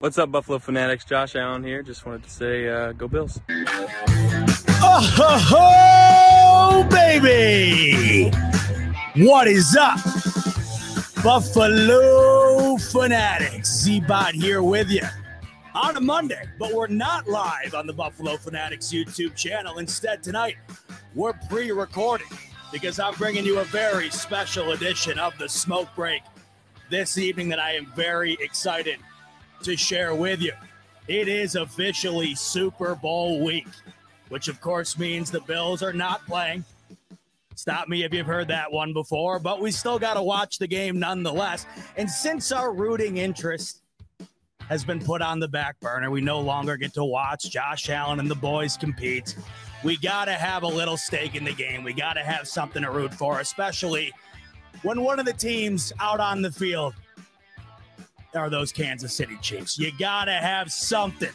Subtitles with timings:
[0.00, 1.04] What's up, Buffalo Fanatics?
[1.04, 1.80] Josh Allen here.
[1.80, 3.40] Just wanted to say, uh, go Bills.
[4.82, 8.28] Oh, ho, ho, baby!
[9.24, 10.00] What is up?
[11.22, 13.72] Buffalo Fanatics.
[13.72, 15.06] Z-Bot here with you
[15.74, 19.78] on a Monday, but we're not live on the Buffalo Fanatics YouTube channel.
[19.78, 20.56] Instead, tonight,
[21.14, 22.26] we're pre recording
[22.72, 26.22] because I'm bringing you a very special edition of the Smoke Break
[26.90, 28.98] this evening that I am very excited
[29.64, 30.52] to share with you.
[31.08, 33.66] It is officially Super Bowl week,
[34.28, 36.64] which of course means the Bills are not playing.
[37.56, 40.66] Stop me if you've heard that one before, but we still got to watch the
[40.66, 41.66] game nonetheless.
[41.96, 43.82] And since our rooting interest
[44.68, 48.18] has been put on the back burner, we no longer get to watch Josh Allen
[48.18, 49.36] and the boys compete.
[49.84, 51.84] We got to have a little stake in the game.
[51.84, 54.10] We got to have something to root for, especially
[54.82, 56.94] when one of the teams out on the field
[58.34, 59.78] are those Kansas City Chiefs.
[59.78, 61.32] You got to have something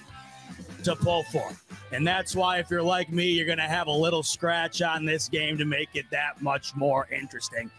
[0.83, 1.51] to pull for.
[1.91, 5.05] And that's why, if you're like me, you're going to have a little scratch on
[5.05, 7.71] this game to make it that much more interesting.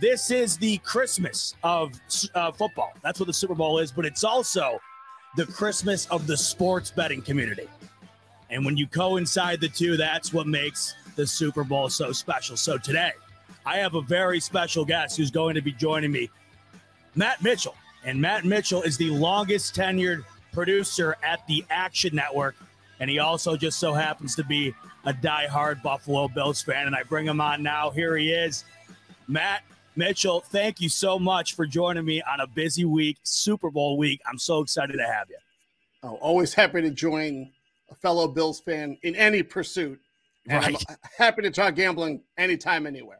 [0.00, 1.92] This is the Christmas of
[2.34, 2.92] uh, football.
[3.02, 4.80] That's what the Super Bowl is, but it's also
[5.36, 7.68] the Christmas of the sports betting community.
[8.48, 12.56] And when you coincide the two, that's what makes the Super Bowl so special.
[12.56, 13.12] So today,
[13.66, 16.30] I have a very special guest who's going to be joining me,
[17.14, 17.74] Matt Mitchell.
[18.04, 22.56] And Matt Mitchell is the longest tenured producer at the Action Network.
[22.98, 24.74] And he also just so happens to be
[25.04, 26.86] a diehard Buffalo Bills fan.
[26.86, 27.90] And I bring him on now.
[27.90, 28.64] Here he is.
[29.28, 29.62] Matt
[29.96, 34.20] Mitchell, thank you so much for joining me on a busy week, Super Bowl week.
[34.26, 35.38] I'm so excited to have you.
[36.02, 37.50] Oh, always happy to join
[37.90, 39.98] a fellow Bills fan in any pursuit.
[40.48, 40.76] Right.
[40.88, 43.19] I'm happy to talk gambling anytime, anywhere.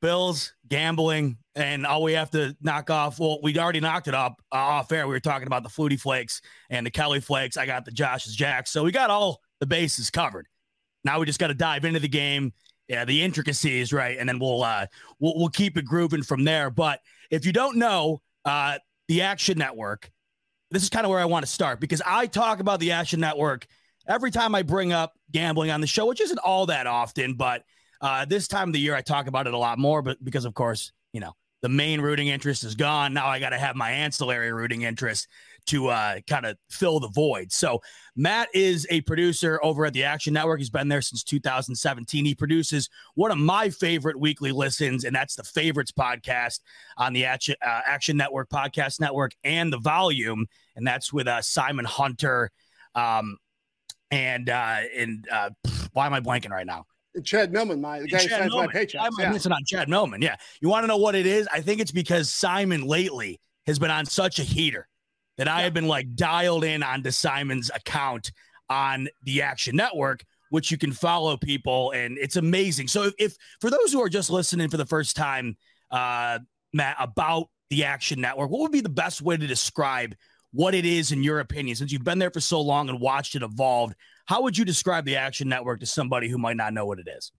[0.00, 3.18] Bills, gambling, and all we have to knock off.
[3.18, 5.06] Well, we already knocked it up uh, off air.
[5.06, 7.56] We were talking about the Flutie Flakes and the Kelly Flakes.
[7.56, 8.70] I got the Josh's Jacks.
[8.70, 10.46] So we got all the bases covered.
[11.04, 12.52] Now we just got to dive into the game.
[12.88, 14.16] Yeah, the intricacies, right?
[14.18, 14.86] And then we'll uh
[15.18, 16.70] we'll, we'll keep it grooving from there.
[16.70, 17.00] But
[17.30, 20.10] if you don't know, uh the Action Network,
[20.70, 23.20] this is kind of where I want to start because I talk about the Action
[23.20, 23.66] Network
[24.08, 27.64] every time I bring up gambling on the show, which isn't all that often, but
[28.00, 30.44] uh, this time of the year, I talk about it a lot more, but because
[30.44, 33.12] of course, you know, the main rooting interest is gone.
[33.12, 35.26] Now I got to have my ancillary rooting interest
[35.66, 37.52] to uh, kind of fill the void.
[37.52, 37.80] So
[38.16, 40.60] Matt is a producer over at the Action Network.
[40.60, 42.24] He's been there since 2017.
[42.24, 46.60] He produces one of my favorite weekly listens, and that's the Favorites podcast
[46.96, 51.42] on the Action, uh, Action Network podcast network and the Volume, and that's with uh,
[51.42, 52.50] Simon Hunter.
[52.94, 53.36] Um,
[54.10, 55.50] and uh, and uh,
[55.92, 56.86] why am I blanking right now?
[57.24, 59.00] Chad Millman, my the guy who signs my paychecks.
[59.00, 59.30] I'm yeah.
[59.30, 60.22] missing on Chad Millman.
[60.22, 60.36] Yeah.
[60.60, 61.48] You want to know what it is?
[61.52, 64.88] I think it's because Simon lately has been on such a heater
[65.36, 68.32] that I have been like dialed in onto Simon's account
[68.68, 72.88] on the Action Network, which you can follow people, and it's amazing.
[72.88, 75.56] So if, if for those who are just listening for the first time,
[75.90, 76.40] uh,
[76.72, 80.14] Matt, about the Action Network, what would be the best way to describe
[80.52, 81.76] what it is in your opinion?
[81.76, 83.94] Since you've been there for so long and watched it evolve,
[84.28, 87.08] how would you describe the Action Network to somebody who might not know what it
[87.08, 87.32] is?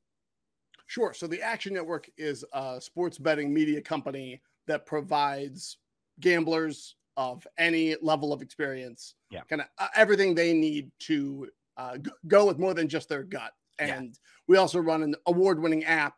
[0.87, 1.13] Sure.
[1.13, 5.77] So the Action Network is a sports betting media company that provides
[6.19, 9.13] gamblers of any level of experience.
[9.29, 9.41] Yeah.
[9.47, 11.47] Kind of uh, everything they need to
[11.77, 13.51] uh, go with more than just their gut.
[13.79, 13.97] Yeah.
[13.97, 16.15] And we also run an award winning app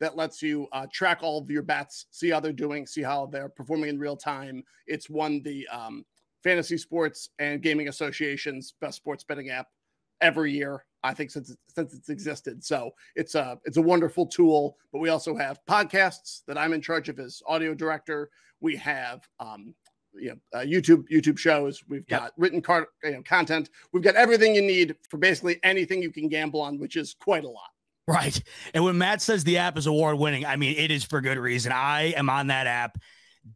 [0.00, 3.26] that lets you uh, track all of your bets, see how they're doing, see how
[3.26, 4.64] they're performing in real time.
[4.86, 6.02] It's won the um,
[6.42, 9.66] Fantasy Sports and Gaming Association's best sports betting app
[10.20, 10.84] every year.
[11.02, 14.78] I think since since it's existed, so it's a it's a wonderful tool.
[14.90, 18.30] But we also have podcasts that I'm in charge of as audio director.
[18.60, 19.74] We have um,
[20.14, 21.82] you know uh, YouTube YouTube shows.
[21.88, 22.20] We've Yep.
[22.20, 23.68] got written car, you know, content.
[23.92, 27.44] We've got everything you need for basically anything you can gamble on, which is quite
[27.44, 27.68] a lot.
[28.06, 28.42] Right.
[28.74, 31.38] And when Matt says the app is award winning, I mean, it is for good
[31.38, 31.72] reason.
[31.72, 32.98] I am on that app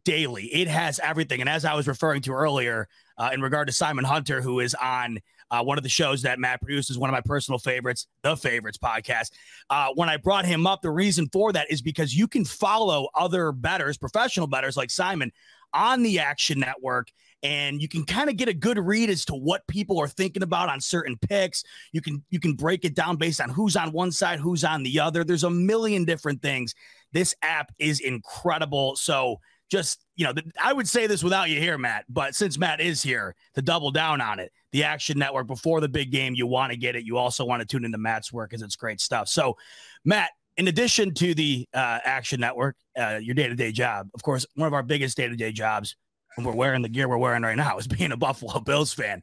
[0.05, 0.45] daily.
[0.45, 1.39] It has everything.
[1.39, 4.75] And as I was referring to earlier, uh, in regard to Simon Hunter, who is
[4.75, 5.19] on
[5.51, 8.35] uh, one of the shows that Matt produces, is one of my personal favorites, the
[8.35, 9.31] Favorites podcast.
[9.69, 13.09] Uh, when I brought him up, the reason for that is because you can follow
[13.15, 15.31] other bettors, professional bettors like Simon,
[15.73, 17.09] on the Action Network.
[17.41, 20.43] And you can kind of get a good read as to what people are thinking
[20.43, 21.63] about on certain picks.
[21.93, 24.83] You can you can break it down based on who's on one side, who's on
[24.83, 25.23] the other.
[25.23, 26.75] There's a million different things.
[27.13, 28.97] This app is incredible.
[28.97, 32.05] So just you know, th- I would say this without you here, Matt.
[32.09, 35.89] But since Matt is here to double down on it, the Action Network before the
[35.89, 37.05] big game, you want to get it.
[37.05, 39.27] You also want to tune into Matt's work because it's great stuff.
[39.27, 39.57] So,
[40.03, 44.21] Matt, in addition to the uh, Action Network, uh, your day to day job, of
[44.23, 45.95] course, one of our biggest day to day jobs
[46.35, 49.21] when we're wearing the gear we're wearing right now is being a Buffalo Bills fan.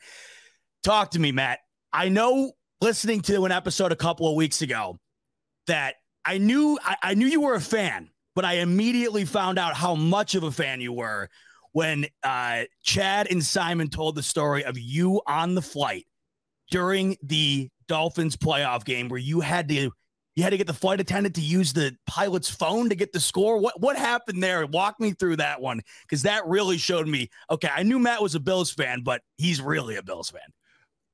[0.82, 1.58] Talk to me, Matt.
[1.93, 4.98] I know listening to an episode a couple of weeks ago
[5.66, 9.75] that I knew I, I knew you were a fan, but I immediately found out
[9.75, 11.29] how much of a fan you were
[11.73, 16.06] when uh, Chad and Simon told the story of you on the flight
[16.71, 19.91] during the Dolphins playoff game where you had to
[20.35, 23.21] you had to get the flight attendant to use the pilot's phone to get the
[23.21, 23.59] score.
[23.59, 24.67] What what happened there?
[24.67, 27.31] Walk me through that one because that really showed me.
[27.50, 30.43] Okay, I knew Matt was a Bills fan, but he's really a Bills fan.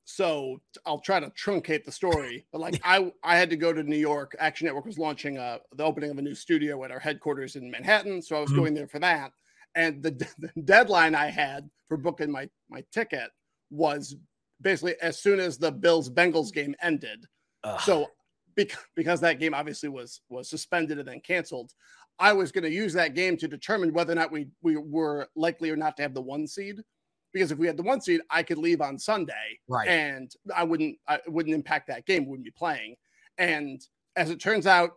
[0.04, 3.82] So I'll try to truncate the story, but like I I had to go to
[3.82, 4.34] New York.
[4.38, 7.70] Action Network was launching uh, the opening of a new studio at our headquarters in
[7.70, 8.56] Manhattan, so I was Mhm.
[8.56, 9.32] going there for that.
[9.74, 13.30] And the, the deadline I had for booking my my ticket
[13.70, 14.16] was
[14.60, 17.26] basically as soon as the Bills Bengals game ended.
[17.64, 17.80] Ugh.
[17.80, 18.08] So
[18.54, 21.72] because because that game obviously was was suspended and then canceled,
[22.18, 25.28] I was going to use that game to determine whether or not we we were
[25.36, 26.82] likely or not to have the one seed.
[27.32, 29.88] Because if we had the one seed, I could leave on Sunday, Right.
[29.88, 32.26] and I wouldn't I wouldn't impact that game.
[32.26, 32.96] Wouldn't be playing.
[33.38, 33.80] And
[34.16, 34.92] as it turns out,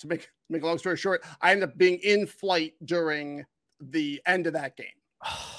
[0.00, 3.44] to make make a long story short, I ended up being in flight during
[3.80, 4.86] the end of that game
[5.24, 5.58] oh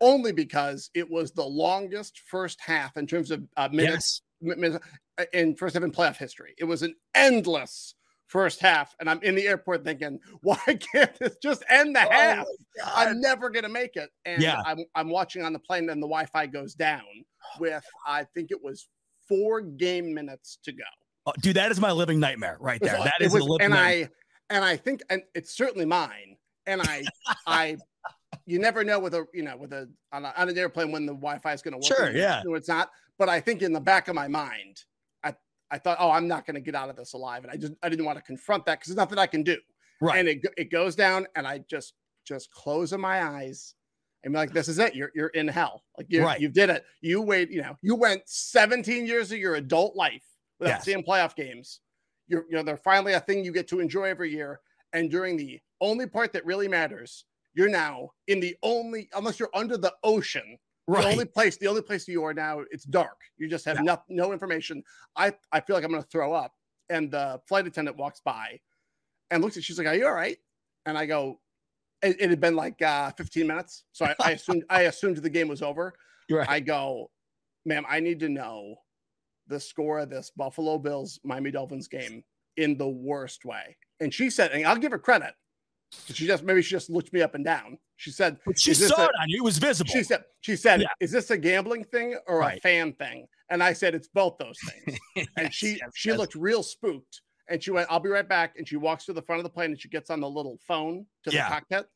[0.00, 4.56] only because it was the longest first half in terms of uh, minutes Yes.
[4.56, 4.84] mi- minutes
[5.18, 6.54] uh, in first half in playoff history.
[6.56, 7.94] It was an endless
[8.28, 10.58] first half, and I'm in the airport thinking, why
[10.92, 12.46] can't this just end the half?
[12.84, 14.10] I'm never gonna make it.
[14.24, 14.62] And Yeah.
[14.64, 17.02] I'm I'm watching on the plane, and the Wi-Fi goes down
[17.58, 18.88] with I think it was
[19.28, 20.84] four game minutes to go.
[21.26, 22.92] Oh, dude, that is my living nightmare right there.
[22.92, 24.10] That is was- That it is was- a living and nightmare.
[24.50, 26.36] I and I think and it's certainly mine.
[26.66, 27.04] And I
[27.46, 27.76] I
[28.46, 31.06] you never know with a you know with a on, a, on an airplane when
[31.06, 31.84] the Wi-Fi is going to work.
[31.98, 32.42] Sure, and yeah.
[32.44, 32.90] no, it's not.
[33.18, 34.84] But I think in the back of my mind,
[35.70, 37.74] I thought, oh, I'm not going to get out of this alive, and I just
[37.82, 39.56] I didn't want to confront that because there's nothing I can do.
[40.00, 40.18] right.
[40.18, 41.94] And it it goes down, and I just
[42.26, 43.74] just closing my eyes.
[44.24, 44.96] And be like, this is it.
[44.96, 45.84] You're you're in hell.
[45.96, 46.40] Like you Right.
[46.40, 46.84] you did it.
[47.00, 47.50] You wait.
[47.50, 50.24] You know you went 17 years of your adult life
[50.58, 50.84] without Yes.
[50.84, 51.80] seeing playoff games.
[52.26, 54.60] You're you know they're finally a thing you get to enjoy every year.
[54.92, 59.50] And during the only part that really matters, you're now in the only unless you're
[59.54, 60.58] under the ocean.
[60.88, 61.02] Right.
[61.04, 63.18] The only place, the only place you are now, it's dark.
[63.36, 63.82] You just have Yeah.
[63.82, 64.82] no, no information.
[65.16, 66.52] I, I feel like I'm gonna throw up.
[66.90, 68.58] And the flight attendant walks by
[69.30, 70.38] and looks at she's like, Are you all right?
[70.86, 71.40] And I go,
[72.02, 73.84] It, it had been like uh 15 minutes.
[73.92, 75.94] So I, I assumed I assumed the game was over.
[76.30, 76.46] Right.
[76.46, 77.10] I go,
[77.64, 78.74] ma'am, I need to know
[79.46, 82.22] the score of this Buffalo Bills Miami Dolphins game
[82.58, 83.78] in the worst way.
[84.00, 85.32] And she said, and I'll give her credit.
[85.90, 87.78] She just maybe she just looked me up and down.
[87.96, 89.38] She said, But she saw a- it on you.
[89.38, 89.90] It was visible.
[89.90, 90.88] she said, she said, Yeah.
[91.00, 92.58] is this a gambling thing or Right.
[92.58, 93.26] a fan thing?
[93.50, 94.98] And I said, it's both those things.
[95.36, 96.18] And she yes, she yes.
[96.18, 97.22] looked real spooked.
[97.50, 98.54] And she went, I'll be right back.
[98.58, 100.58] And she walks to the front of the plane and she gets on the little
[100.68, 101.48] phone to the Yeah.
[101.48, 101.86] cockpit.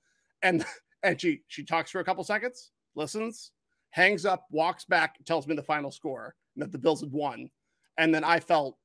[0.42, 0.64] And
[1.02, 3.52] and she she talks for a couple seconds, listens,
[3.90, 7.50] hangs up, walks back, tells me the final score and that the Bills had won.
[7.98, 8.78] And then I felt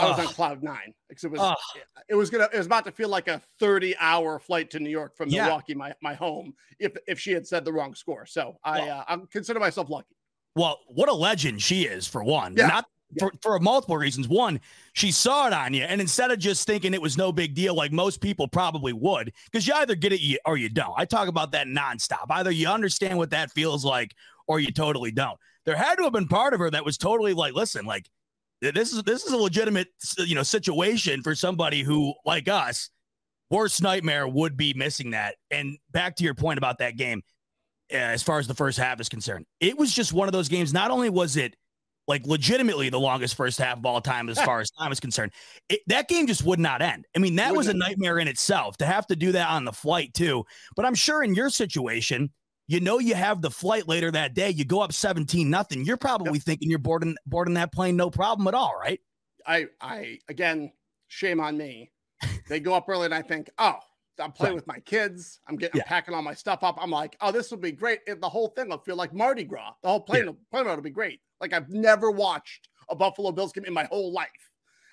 [0.00, 1.56] I was on cloud nine because it was Ugh.
[2.08, 4.90] it was gonna it was about to feel like a 30 hour flight to New
[4.90, 5.44] York from Yeah.
[5.44, 8.26] Milwaukee, my, my home, if if she had said the wrong score.
[8.26, 10.16] So I Well- uh, I consider myself lucky.
[10.56, 12.54] Well, what a legend she is for one.
[12.56, 12.66] Yeah.
[12.66, 12.86] Not
[13.18, 14.28] for, for multiple reasons.
[14.28, 14.60] One,
[14.92, 17.74] she saw it on you, and instead of just thinking it was no big deal,
[17.74, 20.94] like most people probably would, because you either get it or you don't.
[20.96, 22.26] I talk about that nonstop.
[22.30, 24.14] Either you understand what that feels like,
[24.46, 25.38] or you totally don't.
[25.66, 28.08] There had to have been part of her that was totally like, listen, like
[28.60, 29.88] this is this is a legitimate
[30.18, 32.90] you know situation for somebody who like us
[33.50, 35.34] worst nightmare would be missing that.
[35.50, 37.22] And back to your point about that game
[37.92, 40.48] uh, as far as the first half is concerned it was just one of those
[40.48, 40.72] games.
[40.72, 41.56] Not only was it
[42.06, 45.32] like legitimately the longest first half of all time as far as time is concerned
[45.68, 47.06] it, that game just would not end.
[47.16, 49.72] I mean that was a nightmare in itself to have to do that on the
[49.72, 50.44] flight too.
[50.76, 52.30] But i'm sure in your situation
[52.70, 54.50] you know you have the flight later that day.
[54.50, 55.84] You go up 17 nothing.
[55.84, 56.42] You're probably yep.
[56.44, 59.00] thinking you're boarding boarding that plane no problem at all, right?
[59.44, 60.70] I I again,
[61.08, 61.90] shame on me.
[62.48, 63.78] they go up early and I think, oh,
[64.20, 64.54] I'm playing right.
[64.54, 65.40] with my kids.
[65.48, 65.82] I'm getting yeah.
[65.82, 66.78] I'm packing all my stuff up.
[66.80, 68.00] I'm like, oh, this will be great.
[68.06, 69.72] the whole thing will feel like Mardi Gras.
[69.82, 70.32] The whole plane, yeah.
[70.52, 71.20] plane will be great.
[71.40, 74.28] Like I've never watched a Buffalo Bills game in my whole life.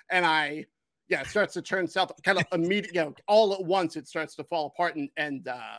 [0.09, 0.65] And I
[1.09, 4.07] yeah, it starts to turn south kind of immediately, you know, all at once it
[4.07, 5.77] starts to fall apart and and uh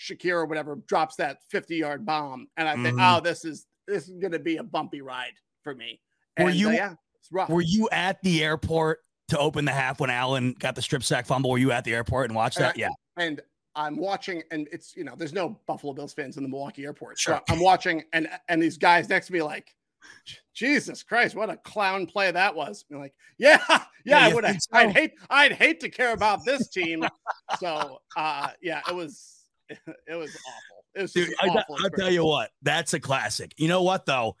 [0.00, 2.48] Shakir or whatever drops that 50 yard bomb.
[2.56, 3.18] And I think, mm-hmm.
[3.18, 6.00] oh, this is this is gonna be a bumpy ride for me.
[6.36, 7.50] And, were you uh, yeah, it's rough.
[7.50, 11.26] Were you at the airport to open the half when Allen got the strip sack
[11.26, 11.50] fumble?
[11.50, 12.74] Were you at the airport and watched that?
[12.74, 13.24] And I, yeah.
[13.24, 13.40] And
[13.76, 17.18] I'm watching, and it's you know, there's no Buffalo Bills fans in the Milwaukee airport.
[17.18, 17.40] Sure.
[17.46, 19.74] So I'm watching, and and these guys next to me like,
[20.54, 22.84] Jesus Christ, what a clown play that was.
[22.90, 24.44] And like, yeah, yeah, yeah I would.
[24.44, 24.58] So?
[24.72, 27.04] I'd hate, I'd hate to care about this team.
[27.58, 29.39] so, uh, yeah, it was
[30.06, 30.84] it was awful.
[30.94, 33.54] It was Dude, I, will tell you what, that's a classic.
[33.56, 34.36] You know what though?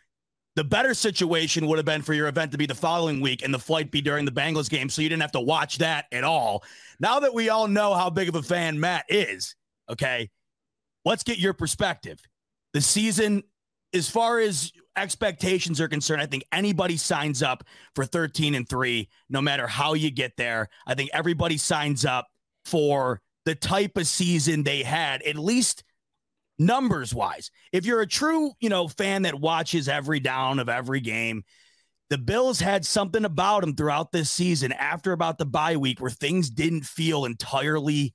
[0.56, 3.54] The better situation would have been for your event to be the following week and
[3.54, 6.24] the flight be during the Bengals game, so you didn't have to watch that at
[6.24, 6.64] all.
[6.98, 9.54] Now that we all know how big of a fan Matt is,
[9.88, 10.28] okay,
[11.04, 12.18] let's get your perspective.
[12.74, 13.44] The season,
[13.94, 19.08] as far as expectations are concerned, I think anybody signs up for 13 and 3,
[19.28, 20.68] no matter how you get there.
[20.86, 22.26] I think everybody signs up
[22.64, 23.20] for
[23.50, 25.82] the type of season they had, at least
[26.56, 27.50] numbers wise.
[27.72, 31.42] If you're a true, you know, fan that watches every down of every game,
[32.10, 36.12] the Bills had something about them throughout this season after about the bye week where
[36.12, 38.14] things didn't feel entirely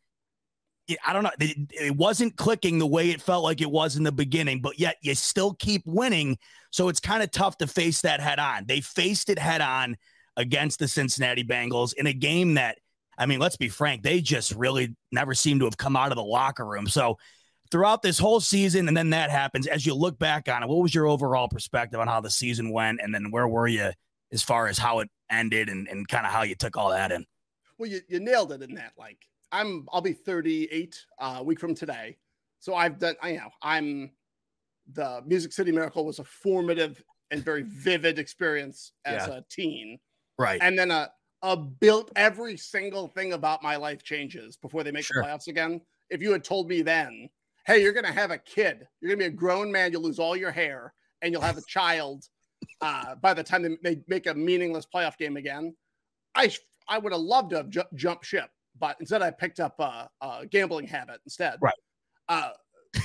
[1.06, 1.32] I don't know.
[1.40, 4.98] It, wasn't clicking the way it felt like it was in the beginning, but yet
[5.02, 6.38] you still keep winning.
[6.70, 8.68] So it's kind of tough to face that head on.
[8.68, 9.98] They faced it head on
[10.38, 12.78] against the Cincinnati Bengals in a game that
[13.18, 16.18] I mean, let's be frank, they just really never seem to have come out of
[16.18, 16.88] the locker room.
[16.88, 17.18] So
[17.72, 20.82] throughout this whole season, and then that happens, as you look back on it, what
[20.82, 23.00] was your overall perspective on how the season went?
[23.02, 23.92] And then where were you
[24.32, 27.12] as far as how it ended and, and kind of how you took all that
[27.12, 27.26] in?
[27.78, 28.94] Well, you, you nailed it in that.
[28.98, 29.18] Like,
[29.52, 32.18] I'm, I'll be 38 uh, a week from today.
[32.60, 34.12] So I've done, I know, I'm,
[34.92, 39.38] the Music City Miracle was a formative and very vivid experience as yeah.
[39.38, 39.98] a teen.
[40.38, 40.60] Right.
[40.62, 41.10] And then a,
[41.46, 45.22] uh, built every single thing about my life changes before they make sure.
[45.22, 45.80] the playoffs again.
[46.10, 47.30] If you had told me then,
[47.68, 50.02] hey, you're going to have a kid, you're going to be a grown man, you'll
[50.02, 52.26] lose all your hair, and you'll have a child
[52.82, 55.76] uh, by the time they, make a meaningless playoff game again,
[56.34, 56.52] I
[56.88, 58.50] I would have loved to have ju- jumped ship,
[58.80, 61.58] but instead I picked up a, a gambling habit instead.
[61.62, 61.74] Right.
[62.28, 62.52] Uh,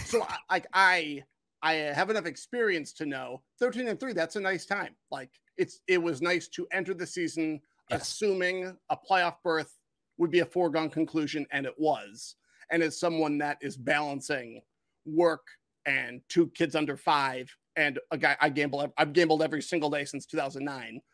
[0.05, 1.23] so I, I
[1.63, 4.13] I have enough experience to know 13 and three.
[4.13, 4.95] That's a nice time.
[5.11, 8.03] Like it's it was nice to enter the season yes.
[8.03, 9.77] assuming a playoff berth
[10.19, 12.37] would be a foregone conclusion, and it was.
[12.71, 14.61] And as someone that is balancing
[15.05, 15.47] work
[15.87, 20.05] and two kids under five, and a guy I gamble, I've gambled every single day
[20.05, 21.01] since 2009.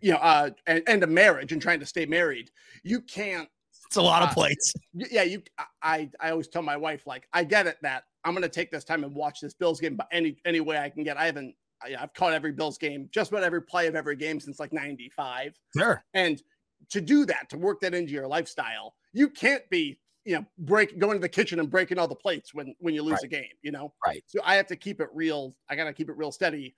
[0.00, 2.50] You know, uh, and, and a marriage and trying to stay married.
[2.82, 3.48] You can't.
[3.86, 4.74] It's a lot uh, of plates.
[4.92, 5.40] Yeah, you.
[5.82, 8.72] I I always tell my wife like I get it that I'm going to take
[8.72, 11.16] this time and watch this Bills game, by any any way I can get.
[11.16, 14.40] I haven't I, have caught every Bills game, just about every play of every game
[14.40, 15.58] since like 95.
[15.76, 16.04] Sure.
[16.14, 16.42] And
[16.90, 20.98] to do that, to work that into your lifestyle, you can't be, you know, break
[20.98, 23.24] going to the kitchen and breaking all the plates when when you lose right.
[23.24, 23.92] a game, you know?
[24.04, 24.22] Right.
[24.26, 25.54] So I have to keep it real.
[25.68, 26.74] I gotta keep it real steady.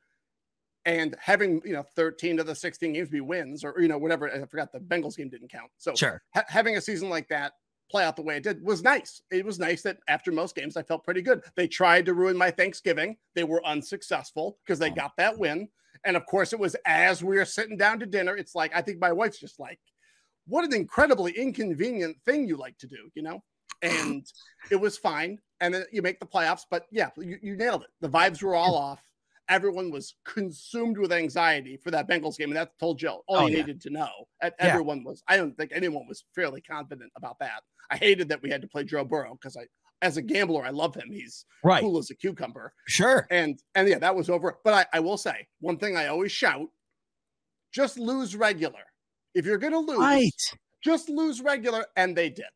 [0.86, 4.30] And having you know 13 of the 16 games be wins, or you know, whatever.
[4.30, 5.70] I forgot the Bengals game didn't count.
[5.76, 6.22] So sure.
[6.34, 7.52] Ha- having a season like that
[7.90, 9.22] play out the way it did was nice.
[9.30, 11.42] It was nice that after most games, I felt pretty good.
[11.56, 13.16] They tried to ruin my Thanksgiving.
[13.34, 15.68] They were unsuccessful because they got that win.
[16.04, 18.36] And of course, it was as we were sitting down to dinner.
[18.36, 19.78] It's like, I think my wife's just like,
[20.46, 23.42] what an incredibly inconvenient thing you like to do, you know?
[23.82, 24.24] And
[24.70, 25.38] it was fine.
[25.60, 26.62] And then you make the playoffs.
[26.70, 27.90] But yeah, you, you nailed it.
[28.00, 29.02] The vibes were all off
[29.50, 33.46] everyone was consumed with anxiety for that Bengals game, and that told Jill all oh,
[33.46, 33.62] you yeah.
[33.62, 34.08] needed to know.
[34.58, 35.04] Everyone yeah.
[35.04, 35.22] was.
[35.28, 37.62] I don't think anyone was fairly confident about that.
[37.90, 39.66] I hated that we had to play Joe Burrow because I,
[40.00, 41.10] as a gambler, I love him.
[41.10, 41.80] He's right.
[41.80, 42.72] cool as a cucumber.
[42.86, 43.26] Sure.
[43.30, 44.58] And and yeah, that was over.
[44.64, 46.68] But I, I will say one thing I always shout
[47.72, 48.80] just lose regular.
[49.34, 50.42] If you're going to lose, right.
[50.82, 51.84] just lose regular.
[51.96, 52.46] And they did.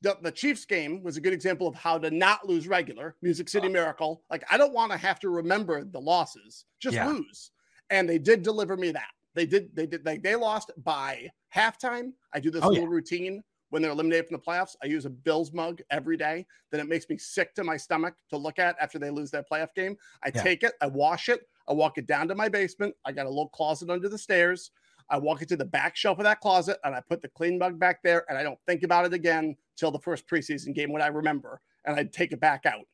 [0.00, 3.16] The, the Chiefs game was a good example of how to not lose regular.
[3.22, 3.50] Music uh.
[3.50, 4.22] City Miracle.
[4.30, 7.08] Like, I don't want to have to remember the losses, just Yeah.
[7.08, 7.50] lose.
[7.90, 9.08] And they did deliver me that.
[9.34, 12.12] They did, they did, like, they lost by halftime.
[12.32, 12.90] I do this Oh, little yeah.
[12.90, 14.76] routine when they're eliminated from the playoffs.
[14.82, 16.46] I use a Bills mug every day.
[16.70, 19.48] Then it makes me sick to my stomach to look at after they lose that
[19.50, 19.96] playoff game.
[20.24, 20.42] I Yeah.
[20.42, 22.94] take it, I wash it, I walk it down to my basement.
[23.04, 24.70] I got a little closet under the stairs.
[25.10, 27.58] I walk it to the back shelf of that closet and I put the clean
[27.58, 30.92] mug back there and I don't think about it again till the first preseason game
[30.92, 32.84] when I remember and I'd take it back out.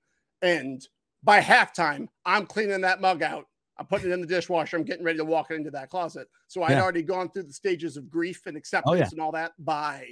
[0.42, 0.86] And
[1.22, 3.46] by halftime, I'm cleaning that mug out.
[3.78, 4.76] I'm putting it in the dishwasher.
[4.76, 6.28] I'm getting ready to walk into that closet.
[6.46, 6.82] So I'd Yeah.
[6.82, 9.08] already gone through the stages of grief and acceptance yeah.
[9.10, 10.06] and all that by,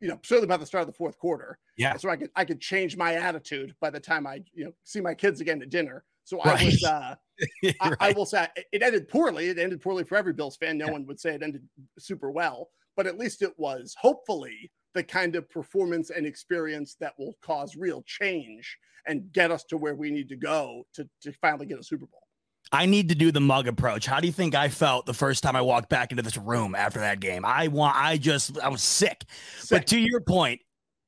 [0.00, 1.58] you know, certainly by the start of the fourth quarter.
[1.76, 1.96] Yeah.
[1.96, 5.00] So I could I could change my attitude by the time I, you know, see
[5.00, 6.04] my kids again at dinner.
[6.24, 6.60] So Right.
[6.60, 7.14] I was uh
[7.80, 9.48] I, I will say it- it ended poorly.
[9.48, 10.78] It ended poorly for every Bills fan.
[10.78, 10.92] No Yeah.
[10.92, 15.36] one would say it ended super well, but at least it was hopefully the kind
[15.36, 18.76] of performance and experience that will cause real change
[19.06, 22.06] and get us to where we need to go to, to finally get a Super
[22.06, 22.24] Bowl.
[22.72, 24.06] I need to do the mug approach.
[24.06, 26.74] How do you think I felt the first time I walked back into this room
[26.74, 27.44] after that game?
[27.44, 29.24] I want I just I was sick.
[29.58, 29.70] Sick.
[29.70, 30.60] But to your point,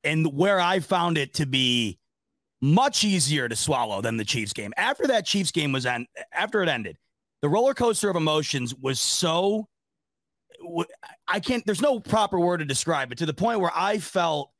[0.05, 1.99] and where I found it to be
[2.61, 4.71] much easier to swallow than the Chiefs game.
[4.77, 6.97] After that Chiefs game was on after it ended,
[7.41, 9.67] the roller coaster of emotions was so
[11.27, 14.51] I can't there's no proper word to describe it to the point where I felt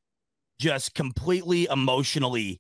[0.60, 2.60] just completely emotionally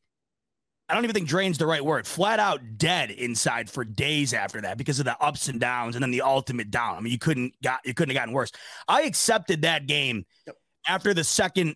[0.89, 2.05] I don't even think drain's the right word.
[2.05, 6.03] Flat out dead inside for days after that because of the ups and downs and
[6.03, 6.97] then the ultimate down.
[6.97, 8.51] I mean, you couldn't got you couldn't have gotten worse.
[8.89, 10.57] I accepted that game Yep.
[10.89, 11.75] after the second.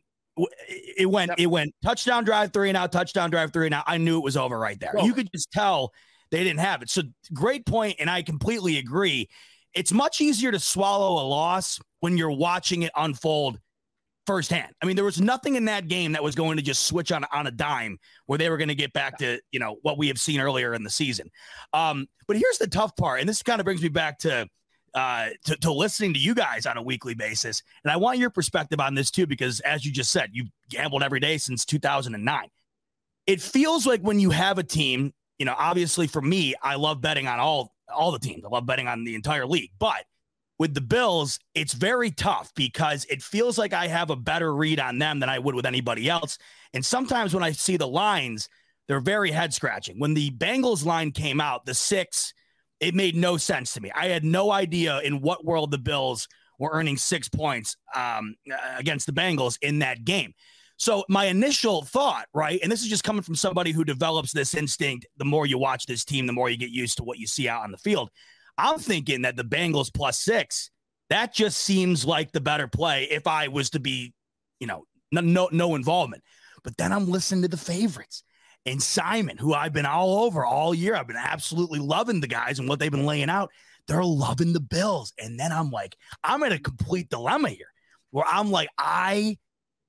[0.68, 1.40] It went Yep.
[1.40, 3.86] it went touchdown drive three and out touchdown drive three and out.
[3.88, 4.92] I knew it was over right there.
[5.02, 5.94] You could just tell
[6.30, 6.90] they didn't have it.
[6.90, 7.04] So
[7.34, 9.30] great point, and I completely agree.
[9.76, 13.60] It's much easier to swallow a loss when you're watching it unfold
[14.26, 14.74] firsthand.
[14.82, 17.26] I mean, there was nothing in that game that was going to just switch on
[17.32, 20.08] on a dime where they were going to get back to you know what we
[20.08, 21.30] have seen earlier in the season.
[21.74, 24.48] Um, but here's the tough part, and this kind of brings me back to,
[24.94, 28.30] uh, to to listening to you guys on a weekly basis, and I want your
[28.30, 32.48] perspective on this too, because as you just said, you've gambled every day since 2009.
[33.28, 37.02] It feels like when you have a team, you know, obviously for me, I love
[37.02, 38.44] betting on all all the teams.
[38.46, 40.06] I love betting on the entire league, but
[40.58, 44.80] with the Bills, it's very tough because it feels like I have a better read
[44.80, 46.38] on them than I would with anybody else.
[46.74, 48.48] And sometimes when I see the lines,
[48.88, 50.00] they're very head scratching.
[50.00, 52.34] When the Bengals line came out, the six,
[52.80, 53.92] it made no sense to me.
[53.94, 58.36] I had no idea in what world the Bills were earning six points um,
[58.78, 60.34] against the Bengals in that game.
[60.78, 64.54] So my initial thought, right, and this is just coming from somebody who develops this
[64.54, 65.06] instinct.
[65.18, 67.48] The more you watch this team, the more you get used to what you see
[67.48, 68.10] out on the field.
[68.58, 70.70] I'm thinking that the Bengals plus six,
[71.10, 74.14] that just seems like the better play if I was to be,
[74.60, 76.24] you know, no no, no involvement.
[76.64, 78.24] But then I'm listening to the favorites
[78.66, 80.96] and Simon, who I've been all over all year.
[80.96, 83.52] I've been absolutely loving the guys and what they've been laying out.
[83.88, 85.14] They're loving the Bills.
[85.20, 87.72] And then I'm like, I'm in a complete dilemma here
[88.10, 89.38] where I'm like, I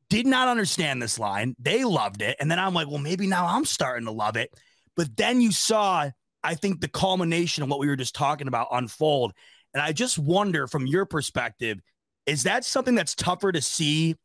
[0.09, 1.55] did not understand this line.
[1.59, 2.37] They loved it.
[2.41, 4.51] And then I'm like, well, maybe now I'm starting to love it.
[4.97, 6.09] But then you saw,
[6.43, 9.33] I think, the culmination of what we were just talking about unfold.
[9.75, 11.81] And I just wonder from your perspective,
[12.25, 14.17] is that something that's tougher to see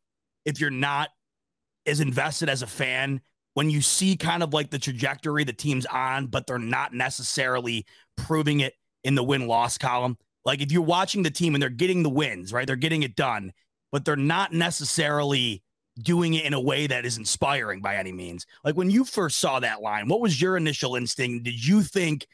[0.44, 1.10] if you're not
[1.86, 3.20] as invested as a fan
[3.54, 7.84] when you see kind of like the trajectory the team's on, but they're not necessarily
[8.16, 10.16] proving it in the win loss column?
[10.44, 12.66] Like if you're watching the team and they're getting the wins, right?
[12.66, 13.52] They're getting it done,
[13.90, 15.62] but they're not necessarily
[16.00, 18.46] doing it in a way that is inspiring by any means.
[18.64, 21.44] Like when you first saw that line, what was your initial instinct?
[21.44, 22.26] Did you think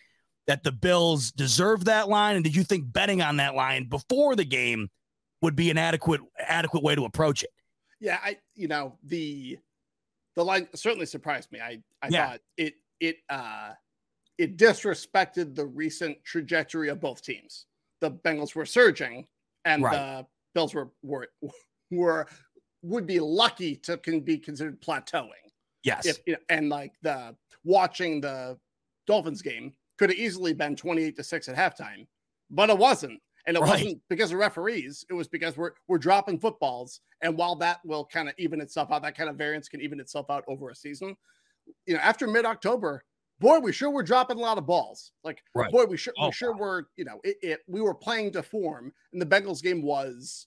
[0.46, 2.36] that the Bills deserved that line?
[2.36, 4.88] And did you think betting on that line before the game
[5.42, 7.50] would be an adequate adequate way to approach it?
[8.00, 9.58] Yeah, I you know the
[10.36, 11.60] the line certainly surprised me.
[11.60, 12.28] I I Yeah.
[12.28, 13.72] thought it it uh
[14.38, 17.66] it disrespected the recent trajectory of both teams.
[18.00, 19.26] The Bengals were surging,
[19.64, 19.92] and Right.
[19.96, 21.28] the Bills were were
[21.90, 22.28] were
[22.82, 25.30] would be lucky to can be considered plateauing.
[25.82, 26.06] Yes.
[26.06, 28.58] If you know, and like the watching the
[29.06, 32.06] Dolphins game could have easily been twenty eight to six at halftime,
[32.50, 33.20] but it wasn't.
[33.46, 33.70] And it Right.
[33.70, 35.04] wasn't because of referees.
[35.08, 37.00] It was because we're we're dropping footballs.
[37.22, 39.98] And while that will kind of even itself out, that kind of variance can even
[40.00, 41.16] itself out over a season.
[41.86, 43.04] You know, after mid October,
[43.40, 45.12] boy, we sure were dropping a lot of balls.
[45.24, 45.70] Like, Right.
[45.72, 46.88] boy, we sure Oh, we sure were.
[46.96, 50.46] You know, it, it we were playing to form, and the Bengals game was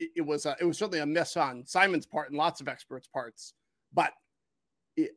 [0.00, 2.68] it, it was uh, it was certainly a miss on Simon's part and lots of
[2.68, 3.52] experts' parts.
[3.92, 4.12] But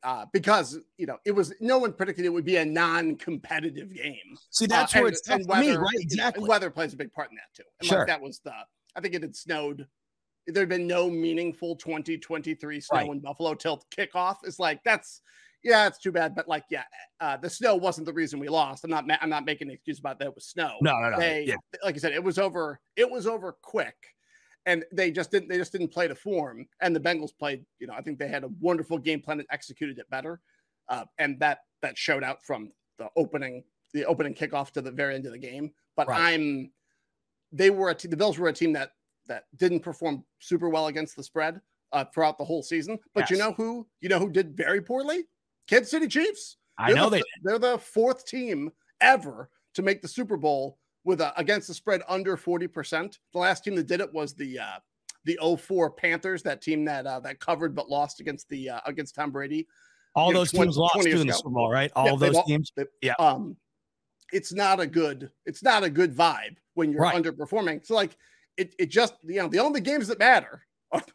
[0.04, 4.38] uh, because you know it was no one predicted it would be a non-competitive game.
[4.52, 5.90] See, that's uh, where and, it's and weather, me, right?
[5.96, 6.42] Exactly.
[6.42, 7.64] You know, weather plays a big part in that too.
[7.80, 8.00] And sure.
[8.00, 8.54] like that was the.
[8.96, 9.88] I think it had snowed.
[10.46, 13.10] There had been no meaningful 2023 snow right.
[13.10, 14.38] in Buffalo till kickoff.
[14.44, 15.22] It's like that's
[15.64, 16.84] yeah, it's too bad, but like, yeah,
[17.22, 18.84] uh, the snow wasn't the reason we lost.
[18.84, 20.28] I'm not, ma- I'm not making an excuse about that.
[20.28, 20.76] It was snow.
[20.82, 21.20] No, no, no.
[21.20, 21.56] They, yeah.
[21.84, 22.82] like I said, it was over.
[22.98, 23.96] It was over quick,
[24.66, 25.50] and they just didn't.
[25.50, 26.68] They just didn't play to form.
[26.82, 27.66] And the Bengals played.
[27.80, 30.42] You know, I think they had a wonderful game plan and executed it better,
[30.90, 35.16] uh, and that that showed out from the opening, the opening kickoff to the very
[35.16, 35.72] end of the game.
[35.96, 36.34] But right.
[36.34, 36.72] I'm,
[37.52, 38.92] they were a the Bills were a team that
[39.28, 41.62] that didn't perform super well against the spread.
[41.92, 43.30] Uh, throughout the whole season, but yes.
[43.30, 45.26] you know who you know who did very poorly?
[45.68, 46.58] Kansas City Chiefs.
[46.76, 47.24] I they're know the, they.
[47.44, 52.02] They're the fourth team ever to make the Super Bowl with a, against the spread
[52.08, 53.20] under forty percent.
[53.34, 54.80] The last team that did it was the uh,
[55.26, 59.16] the 04 Panthers, that team that uh, that covered but lost against the uh, against
[59.16, 59.68] Tom Brady.
[60.16, 61.92] All those 20, teams lost in the Super Bowl, right?
[61.96, 62.72] All yeah, those teams.
[62.76, 63.14] They, yeah.
[63.18, 63.58] Um,
[64.32, 65.32] it's not a good.
[65.46, 67.16] It's not a good vibe when you're right.
[67.16, 67.86] underperforming.
[67.86, 68.16] So like,
[68.58, 70.64] it it just you know the only games that matter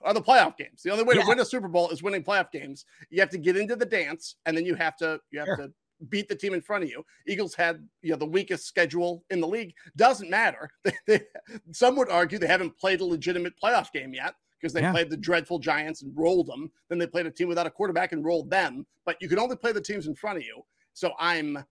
[0.03, 0.83] are the playoff games.
[0.83, 1.23] The only way yeah.
[1.23, 2.85] to win a Super Bowl is winning playoff games.
[3.11, 5.57] You have to get into the dance, and then you have to you have sure.
[5.57, 5.73] to
[6.09, 7.05] beat the team in front of you.
[7.27, 9.75] Eagles had you know the weakest schedule in the league.
[9.97, 10.71] Doesn't matter.
[10.85, 11.21] They, they,
[11.73, 14.93] some would argue they haven't played a legitimate playoff game yet because they yeah.
[14.93, 16.71] played the dreadful Giants and rolled them.
[16.89, 18.87] Then they played a team without a quarterback and rolled them.
[19.05, 20.63] But you can only play the teams in front of you.
[20.95, 21.65] So I'm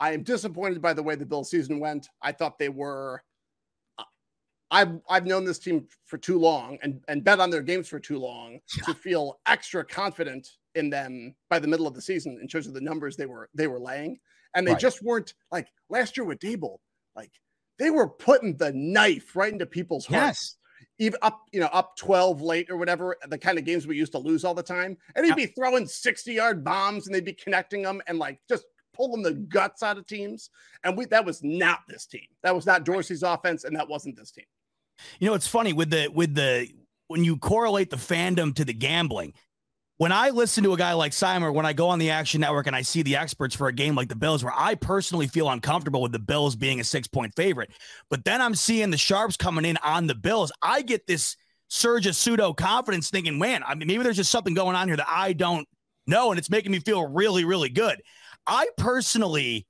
[0.00, 2.08] I am disappointed by the way the Bill season went.
[2.22, 3.22] I thought they were
[4.70, 7.98] I've I've known this team for too long and and bet on their games for
[7.98, 8.84] too long yeah.
[8.84, 12.74] to feel extra confident in them by the middle of the season in terms of
[12.74, 14.18] the numbers they were they were laying,
[14.54, 14.80] and they right.
[14.80, 16.78] just weren't like last year with Daboll,
[17.16, 17.32] like
[17.78, 20.20] they were putting the knife right into people's hearts.
[20.20, 20.54] Yes.
[21.00, 24.12] Even up, you know, up 12 late or whatever, the kind of games we used
[24.12, 24.96] to lose all the time.
[25.14, 28.64] And he'd be throwing 60 yard bombs and they'd be connecting them and like just
[28.98, 30.50] pulling the guts out of teams.
[30.84, 32.26] And we that was not this team.
[32.42, 34.44] That was not Dorsey's offense, and that wasn't this team.
[35.20, 36.68] You know, it's funny with the with the
[37.06, 39.34] when you correlate the fandom to the gambling.
[39.98, 42.68] When I listen to a guy like Simon, when I go on the Action Network
[42.68, 45.50] and I see the experts for a game like the Bills, where I personally feel
[45.50, 47.70] uncomfortable with the Bills being a six point favorite,
[48.08, 52.06] but then I'm seeing the Sharps coming in on the Bills, I get this surge
[52.06, 55.08] of pseudo confidence thinking, man, I mean, maybe there's just something going on here that
[55.08, 55.66] I don't
[56.06, 58.00] know, and it's making me feel really, really good.
[58.46, 59.66] I personally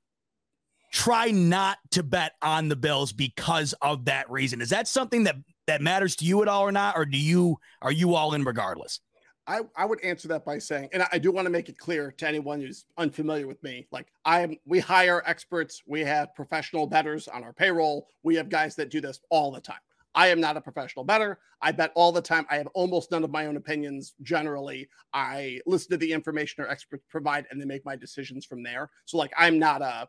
[0.93, 4.61] try not to bet on the Bills because of that reason.
[4.61, 5.37] Is that something that
[5.69, 8.45] that matters to you at all or not, or do you are you all in
[8.45, 9.01] regardless?
[9.49, 11.79] I, I would answer that by saying, and I, I do want to make it
[11.79, 13.89] clear to anyone who's unfamiliar with me.
[13.91, 18.51] Like I am, we hire experts, we have professional bettors on our payroll, we have
[18.51, 19.79] guys that do this all the time.
[20.15, 21.39] I am not a professional bettor.
[21.63, 22.47] I bet all the time.
[22.51, 24.89] I have almost none of my own opinions generally.
[25.13, 28.91] I listen to the information our experts provide and then make my decisions from there.
[29.05, 30.09] So like I'm not a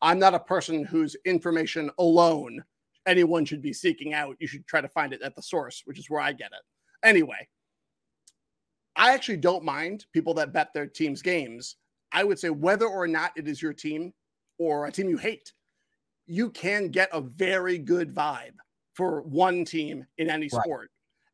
[0.00, 2.64] I'm not a person whose information alone
[3.06, 4.36] anyone should be seeking out.
[4.40, 7.06] You should try to find it at the source, which is where I get it.
[7.06, 7.48] Anyway,
[8.96, 11.76] I actually don't mind people that bet their team's games.
[12.12, 14.12] I would say whether or not it is your team
[14.58, 15.52] or a team you hate,
[16.26, 18.54] you can get a very good vibe
[18.94, 20.62] for one team in any right.
[20.62, 20.90] sport.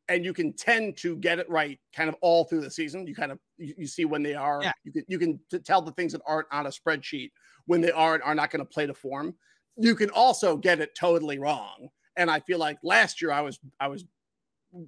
[0.07, 3.05] And you can tend to get it right kind of all through the season.
[3.05, 4.61] You kind of you, you see when they are.
[4.63, 4.71] Yeah.
[4.83, 7.29] You can you can t- tell the things that aren't on a spreadsheet
[7.67, 9.35] when they are are not going to play to form.
[9.77, 11.89] You can also get it totally wrong.
[12.17, 14.03] And I feel like last year I was I was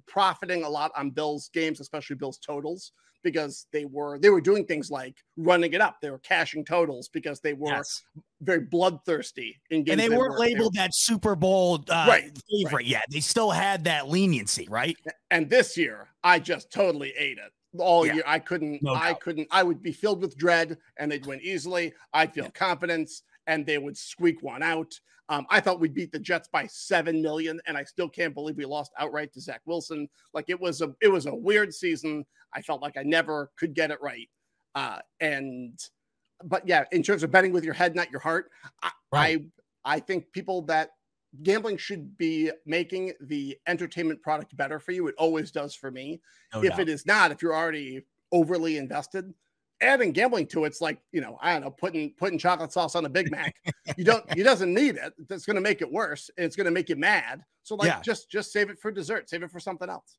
[0.06, 2.92] profiting a lot on Bills games, especially Bills totals,
[3.22, 6.00] because they were they were doing things like running it up.
[6.00, 8.02] They were cashing totals because they were yes.
[8.40, 10.00] very bloodthirsty in games.
[10.02, 12.84] And they, weren't were, labeled they were, that Super Bowl uh, right, favorite right.
[12.84, 13.04] yet.
[13.10, 14.96] They still had that leniency, right?
[15.30, 18.14] And this year, I just totally ate it all yeah.
[18.14, 18.24] year.
[18.26, 21.94] I couldn't, no I couldn't, I would be filled with dread and they'd win easily.
[22.12, 22.50] I'd feel yeah.
[22.50, 24.98] confidence and they would squeak one out.
[25.32, 28.58] Um, I thought we'd beat the Jets by seven million, and I still can't believe
[28.58, 30.06] we lost outright to Zach Wilson.
[30.34, 32.26] Like it was a it was a weird season.
[32.52, 34.28] I felt like I never could get it right.
[34.74, 35.80] Uh, and
[36.44, 38.50] but yeah, in terms of betting with your head, not your heart,
[38.82, 39.44] I right.
[39.86, 40.90] I, I think people that
[41.42, 45.06] gambling should be making the entertainment product better for you.
[45.06, 46.20] It always does for me.
[46.52, 46.80] No if doubt.
[46.80, 49.32] it is not, if you're already overly invested,
[49.82, 53.04] adding gambling to it's like you know I don't know putting putting chocolate sauce on
[53.04, 53.56] a Big Mac.
[53.96, 54.24] you don't.
[54.36, 55.12] You doesn't need it.
[55.28, 56.30] That's going to make it worse.
[56.36, 57.42] and it's going to make you mad.
[57.62, 58.00] So like yeah.
[58.00, 59.28] just just save it for dessert.
[59.28, 60.16] Save it for something else.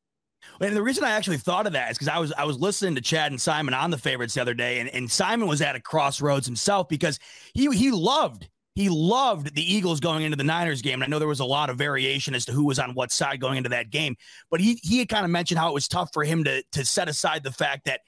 [0.59, 2.95] And the reason I actually thought of that is because I was I was listening
[2.95, 5.75] to Chad and Simon on the favorites the other day, and, and Simon was at
[5.75, 7.19] a crossroads himself because
[7.53, 10.95] he he loved he loved the Eagles going into the Niners game.
[10.95, 13.11] And I know there was a lot of variation as to who was on what
[13.11, 14.15] side going into that game,
[14.49, 16.85] but he he had kind of mentioned how it was tough for him to to
[16.85, 18.01] set aside the fact that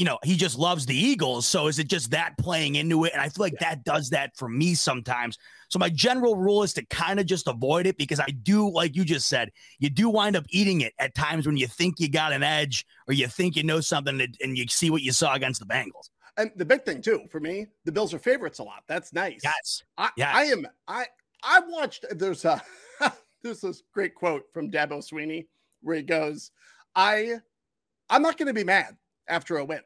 [0.00, 1.46] you know, he just loves the Eagles.
[1.46, 3.12] So is it just that playing into it?
[3.12, 5.36] And I feel like that does that for me sometimes.
[5.68, 8.96] So my general rule is to kind of just avoid it because I do, like
[8.96, 12.08] you just said, you do wind up eating it at times when you think you
[12.08, 15.12] got an edge or you think you know something and, and you see what you
[15.12, 16.08] saw against the Bengals.
[16.38, 18.84] And the big thing too for me, the Bills are favorites a lot.
[18.88, 19.40] That's nice.
[19.44, 19.82] Yes.
[19.98, 20.34] I, Yes.
[20.34, 20.66] I am.
[20.88, 21.04] I
[21.44, 22.06] I watched.
[22.12, 22.62] There's a
[23.42, 25.48] there's this great quote from Dabo Sweeney
[25.82, 26.52] where he goes,
[26.94, 27.34] "I
[28.08, 28.96] I'm not going to be mad
[29.28, 29.80] after a win.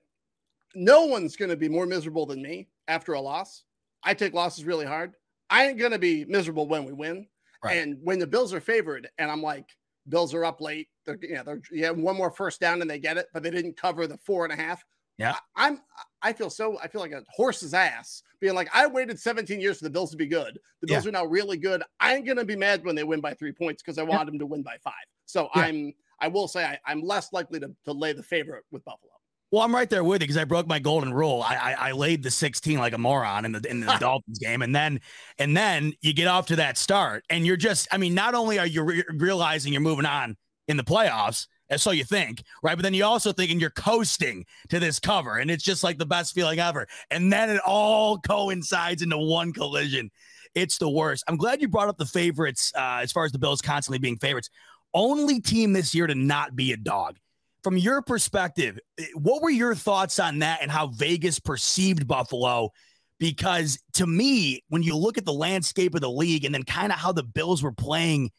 [0.74, 3.64] No one's going to be more miserable than me after a loss.
[4.02, 5.14] I take losses really hard.
[5.50, 7.26] I ain't going to be miserable when we win.
[7.62, 7.78] Right.
[7.78, 9.68] And when the Bills are favored, and I'm like,
[10.08, 10.88] Bills are up late.
[11.06, 13.50] They're you know they're yeah one more first down and they get it, but they
[13.50, 14.84] didn't cover the four and a half.
[15.16, 15.36] Yeah.
[15.56, 15.80] I, I'm
[16.22, 19.78] I feel so I feel like a horse's ass being like I waited 17 years
[19.78, 20.58] for the Bills to be good.
[20.80, 21.82] The Bills are now really good.
[22.00, 24.38] I ain't gonna be mad when they win by three points because I want them
[24.38, 24.92] to win by five.
[25.24, 25.62] So Yeah.
[25.62, 29.12] I'm I will say I, I'm less likely to, to lay the favorite with Buffalo.
[29.54, 31.40] Well, I'm right there with you because I broke my golden rule.
[31.40, 34.62] I, I I laid the 16 like a moron in the in the Dolphins game,
[34.62, 35.00] and then
[35.38, 38.58] and then you get off to that start, and you're just I mean, not only
[38.58, 40.36] are you re- realizing you're moving on
[40.66, 44.44] in the playoffs, and so you think, right, but then you also thinking you're coasting
[44.70, 48.18] to this cover, and it's just like the best feeling ever, and then it all
[48.18, 50.10] coincides into one collision.
[50.56, 51.22] It's the worst.
[51.28, 54.18] I'm glad you brought up the favorites uh, as far as the Bills constantly being
[54.18, 54.50] favorites.
[54.94, 57.18] Only team this year to not be a dog
[57.64, 62.70] from your perspective, eh, what were your thoughts on that and how Vegas perceived Buffalo?
[63.18, 66.92] Because to me, when you look at the landscape of the league and then kind
[66.92, 68.30] of how the Bills were playing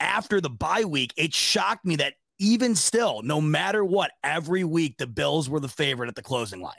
[0.00, 4.96] after the bye week, it shocked me that even still, no matter what, every week
[4.98, 6.74] the Bills were the favorite at the closing line.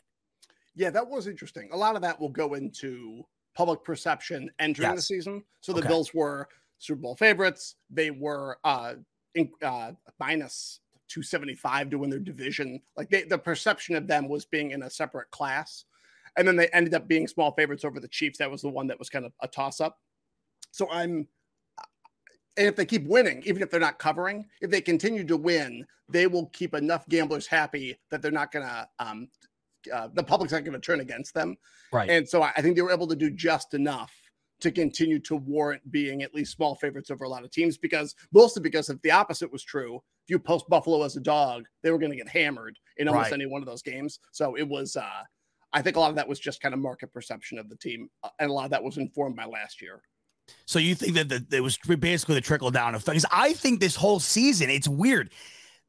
[0.75, 1.69] Yeah, that was interesting.
[1.71, 3.23] A lot of that will go into
[3.55, 5.43] public perception entering the season.
[5.61, 5.87] So the Okay.
[5.87, 7.75] Bills were Super Bowl favorites.
[7.89, 8.95] They were uh,
[9.35, 10.79] in, uh minus
[11.13, 12.81] 275 to win their division.
[12.97, 15.85] Like they, the perception of them was being in a separate class.
[16.35, 18.39] And then they ended up being small favorites over the Chiefs.
[18.39, 19.99] That was the one that was kind of a toss up.
[20.71, 21.27] So I'm
[22.55, 25.85] and if they keep winning, even if they're not covering, if they continue to win,
[26.09, 29.27] they will keep enough gamblers happy that they're not going to um,
[29.93, 31.57] uh, the public's not going to turn against them.
[31.91, 32.09] Right.
[32.09, 34.11] And so I I think they were able to do just enough
[34.61, 38.15] to continue to warrant being at least small favorites over a lot of teams because
[38.31, 41.91] mostly because if the opposite was true, if you post Buffalo as a dog, they
[41.91, 43.33] were going to get hammered in almost Right.
[43.33, 44.19] any one of those games.
[44.31, 45.23] So it was, uh,
[45.73, 48.09] I think a lot of that was just kind of market perception of the team.
[48.23, 50.01] uh, And a lot of that was informed by last year.
[50.65, 53.25] So you think that the, it was basically the trickle down effect?
[53.31, 55.31] I think this whole season, it's weird.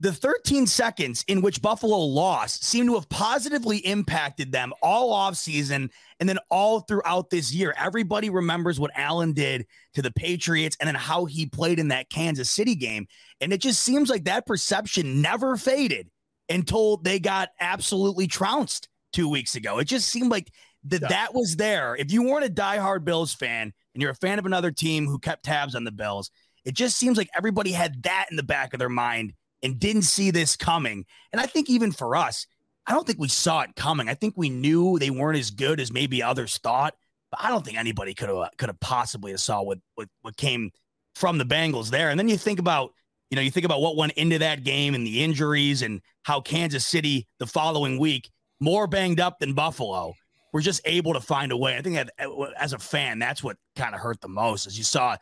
[0.01, 5.37] The 13 seconds in which Buffalo lost seem to have positively impacted them all off
[5.37, 7.75] season and then all throughout this year.
[7.77, 12.09] Everybody remembers what Allen did to the Patriots and then how he played in that
[12.11, 13.07] Kansas City game.
[13.41, 16.09] And it just seems like that perception never faded
[16.49, 19.79] until they got absolutely trounced two weeks ago.
[19.79, 20.51] It just seemed like
[20.85, 21.09] that Yeah.
[21.09, 21.97] that was there.
[21.97, 25.19] If you weren't a diehard Bills fan and you're a fan of another team who
[25.19, 26.31] kept tabs on the Bills,
[26.65, 30.03] it just seems like everybody had that in the back of their mind and didn't
[30.03, 31.07] see this coming.
[31.33, 32.47] And I think even for us,
[32.87, 34.09] I don't think we saw it coming.
[34.09, 36.95] I think we knew they weren't as good as maybe others thought,
[37.31, 40.37] but I don't think anybody could have could have possibly have saw what, what what
[40.37, 40.71] came
[41.15, 42.11] from the Bengals there.
[42.11, 42.93] And then you think about
[43.31, 46.41] you know you think about what went into that game and the injuries and how
[46.41, 50.15] Kansas City the following week more banged up than Buffalo
[50.53, 51.77] were just able to find a way.
[51.77, 54.67] I think that uh, as a fan, that's what kind of hurt the most.
[54.67, 55.17] As you saw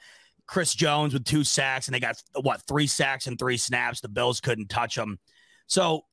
[0.47, 4.01] Chris Jones with two sacks, and they got what three sacks and three snaps.
[4.01, 5.19] The Bills couldn't touch them.
[5.67, 6.05] So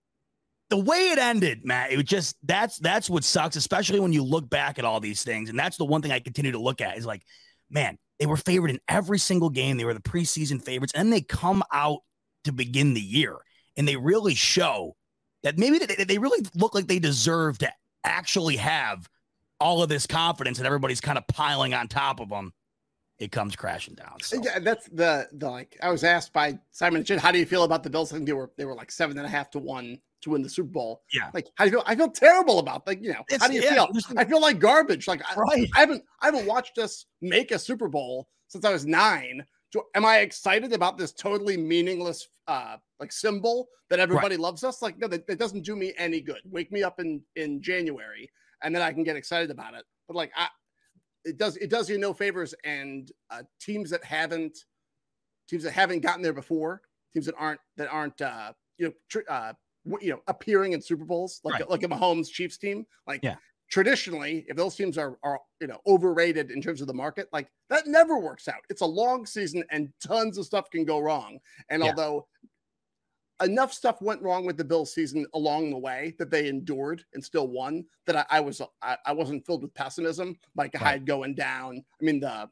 [0.70, 4.24] the way it ended, Matt, it was just that's that's what sucks, especially when you
[4.24, 5.50] look back at all these things.
[5.50, 7.24] And that's the one thing I continue to look at is like,
[7.70, 9.78] man, they were favored in every single game.
[9.78, 12.00] They were the preseason favorites, and they come out
[12.44, 13.38] to begin the year,
[13.78, 14.96] and they really show
[15.44, 17.72] that maybe they, they really look like they deserve to
[18.04, 19.10] actually have
[19.60, 22.54] all of this confidence, and everybody's kind of piling on top of them.
[23.18, 24.18] It comes crashing down.
[24.22, 24.42] So.
[24.42, 25.78] Yeah, that's the the like.
[25.82, 28.14] I was asked by Simon Chin, how do you feel about the Bills?
[28.14, 30.42] I think they were they were like seven and a half to one to win
[30.42, 31.02] the Super Bowl.
[31.14, 31.32] Yeah.
[31.34, 31.84] Like, how do you feel?
[31.86, 33.24] I feel terrible about like you know.
[33.30, 33.90] It's- how do you yeah, feel?
[34.18, 35.08] I feel like garbage.
[35.08, 35.70] Like I, Right.
[35.76, 39.46] I haven't I haven't watched us make a Super Bowl since I was nine.
[39.72, 44.82] Do, am I excited about this totally meaningless uh like symbol that everybody loves us?
[44.82, 46.42] Like no, that, that doesn't do me any good.
[46.46, 48.30] Wake me up in in January
[48.64, 49.86] and then I can get excited about it.
[50.08, 50.48] But like I
[51.26, 54.58] it does it does you no favors and uh, teams that haven't
[55.48, 56.82] teams that haven't gotten there before
[57.14, 59.54] teams that aren't that aren't uh you know tr- uh
[60.02, 61.70] you know appearing in super bowls like Right.
[61.70, 63.36] like a Mahomes Chiefs team like Yeah.
[63.70, 67.50] traditionally if those teams are are you know overrated in terms of the market like
[67.70, 71.40] that never works out it's a long season and tons of stuff can go wrong
[71.70, 71.90] and Yeah.
[71.90, 72.28] although
[73.42, 77.24] enough stuff went wrong with the Bills season along the way that they endured and
[77.24, 80.38] still won that I, I was I, I, wasn't filled with pessimism.
[80.56, 80.84] Like right.
[80.84, 81.84] Hyde going down.
[82.02, 82.50] I mean the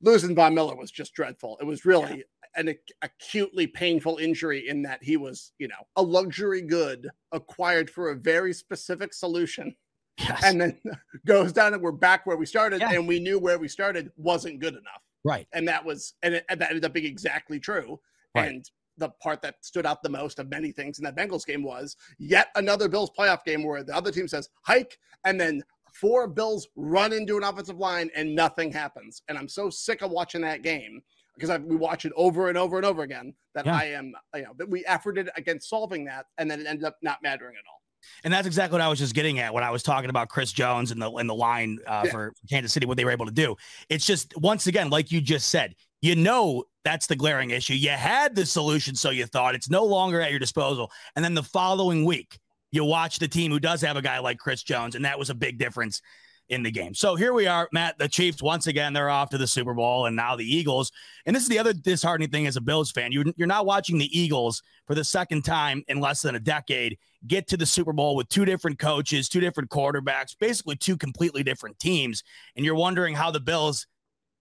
[0.00, 1.58] losing Von Miller was just dreadful.
[1.60, 2.60] It was really yeah.
[2.60, 8.10] an acutely painful injury in that he was, you know, a luxury good acquired for
[8.10, 9.74] a very specific solution.
[10.18, 10.42] Yes.
[10.44, 10.80] And then
[11.26, 12.92] goes down and we're back where we started yeah.
[12.92, 15.02] and we knew where we started wasn't good enough.
[15.24, 15.46] Right.
[15.52, 18.00] And that was and, it, and that ended up being exactly true.
[18.34, 18.48] Right.
[18.48, 21.62] And the part that stood out the most of many things in that Bengals game
[21.62, 25.62] was yet another Bills playoff game where the other team says hike and then
[26.00, 29.22] four Bills run into an offensive line and nothing happens.
[29.28, 31.00] And I'm so sick of watching that game
[31.34, 33.76] because I, we watch it over and over and over again that yeah.
[33.76, 36.96] I am, you know, that we efforted against solving that and then it ended up
[37.02, 37.80] not mattering at all.
[38.24, 40.52] And that's exactly what I was just getting at when I was talking about Chris
[40.52, 42.10] Jones and the and the line uh, yeah.
[42.10, 43.56] for Kansas City, what they were able to do.
[43.88, 47.74] It's just once again, like you just said, you know that's the glaring issue.
[47.74, 50.90] You had the solution, so you thought it's no longer at your disposal.
[51.16, 52.38] And then the following week,
[52.76, 55.30] you watch the team who does have a guy like Chris Jones, and that was
[55.30, 56.00] a big difference
[56.48, 56.94] in the game.
[56.94, 57.98] So here we are, Matt.
[57.98, 60.92] The Chiefs once again they're off to the Super Bowl, and now the Eagles.
[61.24, 63.10] And this is the other disheartening thing as a Bills fan.
[63.10, 66.98] You, you're not watching the Eagles for the second time in less than a decade
[67.26, 71.42] get to the Super Bowl with two different coaches, two different quarterbacks, basically two completely
[71.42, 72.22] different teams,
[72.54, 73.86] and you're wondering how the Bills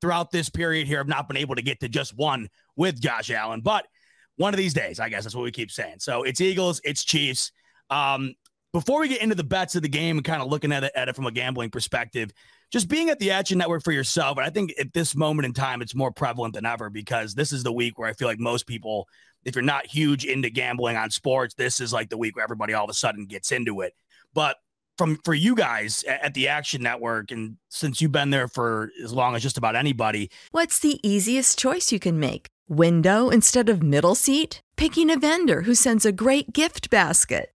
[0.01, 3.31] throughout this period here have not been able to get to just one with Josh
[3.31, 3.61] Allen.
[3.61, 3.87] But
[4.35, 5.95] one of these days, I guess that's what we keep saying.
[5.99, 7.51] So it's Eagles, it's Chiefs.
[7.89, 8.33] Um,
[8.73, 10.91] before we get into the bets of the game and kind of looking at it,
[10.95, 12.31] at it from a gambling perspective,
[12.71, 15.53] just being at the Action Network for yourself, and I think at this moment in
[15.53, 18.37] time, it's more prevalent than ever because this is the week where I feel like
[18.37, 19.07] most people,
[19.45, 22.73] if you're not huge into gambling on sports, this is like the week where everybody
[22.73, 23.93] all of a sudden gets into it.
[24.33, 24.57] But
[24.97, 29.13] from for you guys at the Action Network, and since you've been there for as
[29.13, 32.47] long as just about anybody, what's the easiest choice you can make?
[32.67, 34.59] Window instead of middle seat?
[34.75, 37.54] Picking a vendor who sends a great gift basket?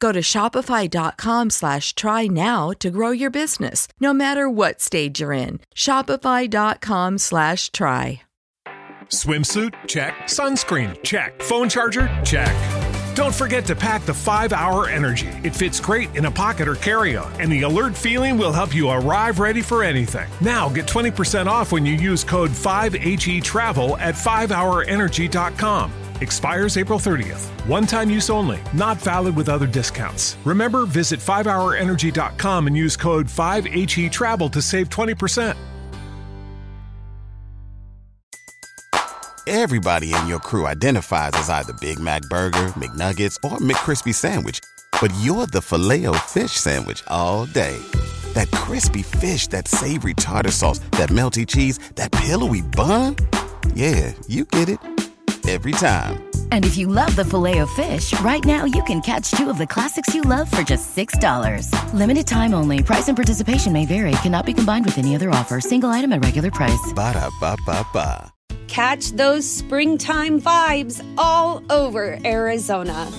[0.00, 5.32] Go to shopify.com slash try now to grow your business, no matter what stage you're
[5.32, 5.60] in.
[5.74, 8.22] Shopify.com slash try.
[9.08, 9.74] Swimsuit?
[9.86, 10.14] Check.
[10.24, 11.00] Sunscreen?
[11.02, 11.40] Check.
[11.42, 12.08] Phone charger?
[12.24, 12.54] Check.
[13.14, 15.28] Don't forget to pack the 5 Hour Energy.
[15.44, 18.74] It fits great in a pocket or carry on, and the alert feeling will help
[18.74, 20.28] you arrive ready for anything.
[20.40, 25.92] Now get 20% off when you use code 5HE Travel at 5hourenergy.com.
[26.20, 27.44] Expires April 30th.
[27.68, 30.36] One time use only, not valid with other discounts.
[30.44, 35.56] Remember, visit 5hourenergy.com and use code 5HE Travel to save 20%.
[39.46, 44.60] Everybody in your crew identifies as either Big Mac Burger, McNuggets, or McCrispy Sandwich,
[45.02, 47.78] but you're the filet fish Sandwich all day.
[48.32, 53.16] That crispy fish, that savory tartar sauce, that melty cheese, that pillowy bun.
[53.74, 54.78] Yeah, you get it
[55.48, 56.24] every time.
[56.52, 59.58] And if you love the filet of fish, right now you can catch two of
[59.58, 61.68] the classics you love for just $6.
[61.92, 62.82] Limited time only.
[62.82, 64.12] Price and participation may vary.
[64.22, 65.60] Cannot be combined with any other offer.
[65.60, 66.92] Single item at regular price.
[66.94, 68.32] Ba da ba ba ba.
[68.68, 73.10] Catch those springtime vibes all over Arizona.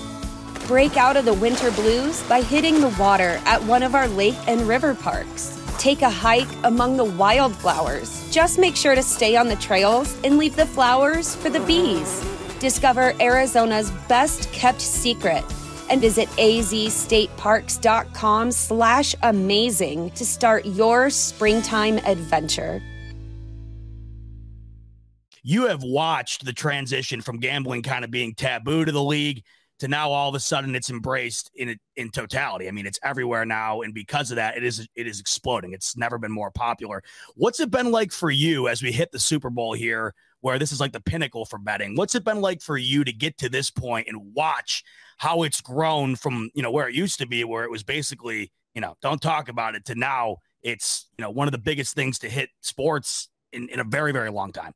[0.66, 4.36] Break out of the winter blues by hitting the water at one of our lake
[4.48, 8.28] and river parks Take a hike among the wildflowers.
[8.30, 12.24] Just make sure to stay on the trails and leave the flowers for the bees.
[12.60, 15.44] Discover Arizona's best kept secret
[15.90, 22.82] and visit azstateparks.com slash amazing to start your springtime adventure.
[25.42, 29.44] You have watched the transition from gambling kind of being taboo to the league
[29.78, 32.68] to now all of a sudden it's embraced in in totality.
[32.68, 35.72] I mean, it's everywhere now, and because of that, it is it is exploding.
[35.72, 37.02] It's never been more popular.
[37.34, 40.72] What's it been like for you as we hit the Super Bowl here, where this
[40.72, 41.94] is like the pinnacle for betting?
[41.94, 44.82] What's it been like for you to get to this point and watch
[45.18, 48.52] how it's grown from you know where it used to be, where it was basically
[48.74, 51.94] you know don't talk about it, to now it's you know one of the biggest
[51.94, 54.72] things to hit sports in, in a very very long time.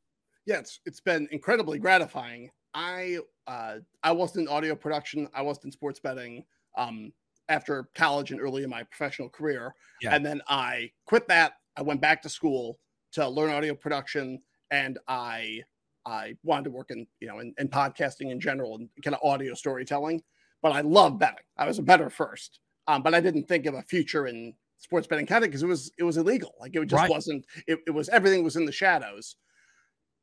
[0.46, 2.50] Yeah, it's it's been incredibly gratifying.
[2.74, 3.18] I
[3.50, 5.28] uh, I wasn't in audio production.
[5.34, 6.44] I wasn't in sports betting.
[6.76, 7.12] um,
[7.48, 9.74] after college and early in my professional career.
[10.00, 10.14] Yeah.
[10.14, 11.54] And then I quit that.
[11.76, 12.78] I went back to school
[13.16, 14.40] to learn audio production
[14.70, 15.62] and I
[16.06, 19.20] I wanted to work in, you know, in, in podcasting in general and kind of
[19.28, 20.22] audio storytelling.
[20.62, 21.44] But I love betting.
[21.56, 22.60] I was a bettor first.
[22.86, 25.66] Um, but I didn't think of a future in sports betting kind of because it
[25.74, 26.54] was it was illegal.
[26.60, 27.10] Like it just Right.
[27.10, 29.34] wasn't, it, it was everything was in the shadows.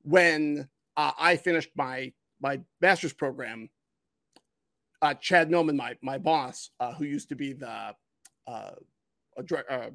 [0.03, 3.69] When uh, I finished my my master's program,
[5.01, 7.95] uh, Chad Millman, my my boss, uh, who used to be the
[8.47, 8.71] uh,
[9.69, 9.89] uh,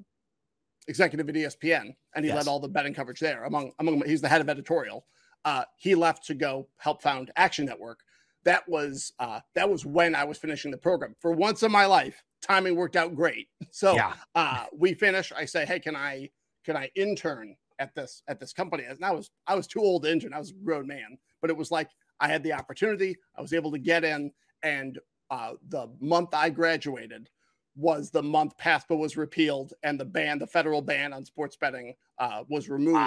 [0.89, 2.37] executive at ESPN, and he Yes.
[2.37, 3.45] led all the betting coverage there.
[3.45, 5.07] Among among he's the head of editorial.
[5.45, 8.01] Uh, he left to go help found Action Network.
[8.45, 11.15] That was uh, that was when I was finishing the program.
[11.21, 13.49] For once in my life, timing worked out great.
[13.75, 14.15] So Yeah.
[14.35, 15.33] uh, we finish.
[15.33, 16.29] I say, hey, can I
[16.65, 18.85] can I intern at this at this company?
[18.85, 20.35] And I was I was too old to intern.
[20.35, 21.89] I was a grown man, but it was like
[22.23, 23.17] I had the opportunity.
[23.37, 24.99] I was able to get in, and
[25.29, 27.29] uh, the month I graduated
[27.75, 31.95] was the month PASPA was repealed and the ban, the federal ban on sports betting,
[32.19, 32.99] uh, was removed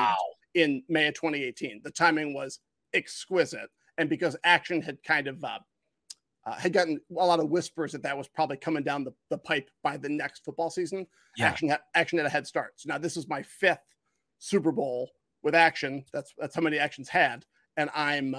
[0.55, 1.81] in May of 2018.
[1.83, 2.59] The timing was
[2.93, 5.59] exquisite, and because Action had kind of uh,
[6.45, 9.37] uh, had gotten a lot of whispers that that was probably coming down the, the
[9.37, 11.07] pipe by the next football season.
[11.37, 11.47] Yeah.
[11.47, 12.73] Action had Action had a head start.
[12.75, 13.79] So now this is my fifth
[14.39, 15.09] Super Bowl
[15.41, 16.03] with Action.
[16.11, 17.45] That's that's how many Actions had,
[17.77, 18.35] and I'm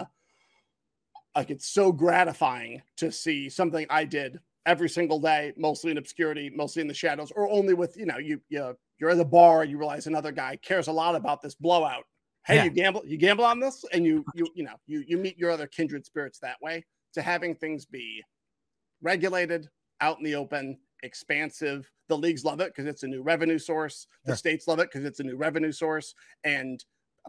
[1.37, 6.51] like it's so gratifying to see something I did every single day, mostly in obscurity,
[6.51, 9.65] mostly in the shadows, or only with you know you you you're at the bar,
[9.65, 12.05] you realize another guy cares a lot about this blowout.
[12.47, 12.65] Hey, Yeah.
[12.65, 15.51] you gamble, you gamble on this, and you you you know you you meet your
[15.51, 16.85] other kindred spirits that way.
[17.15, 18.23] To having things be
[19.01, 19.69] regulated,
[20.01, 21.91] out in the open, expansive.
[22.09, 24.07] The leagues love it because it's a new revenue source.
[24.25, 24.37] The Yeah.
[24.37, 26.15] states love it because it's a new revenue source,
[26.45, 26.85] and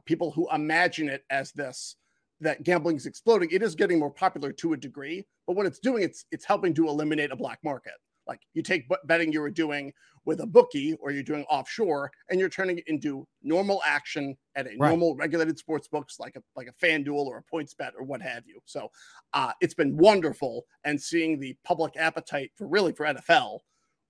[0.05, 1.95] people who imagine it as this
[2.41, 5.25] that gambling is exploding, it is getting more popular to a degree.
[5.45, 7.93] But what it's doing, it's it's helping to eliminate a black market.
[8.27, 9.93] Like you take bet- betting you were doing
[10.25, 14.65] with a bookie or you're doing offshore, and you're turning it into normal action at
[14.67, 14.89] a Right.
[14.89, 18.43] normal regulated sports books like a like a FanDuel or a PointsBet or what have
[18.45, 18.59] you.
[18.65, 18.91] So
[19.33, 23.59] uh, it's been wonderful, and seeing the public appetite for really for NFL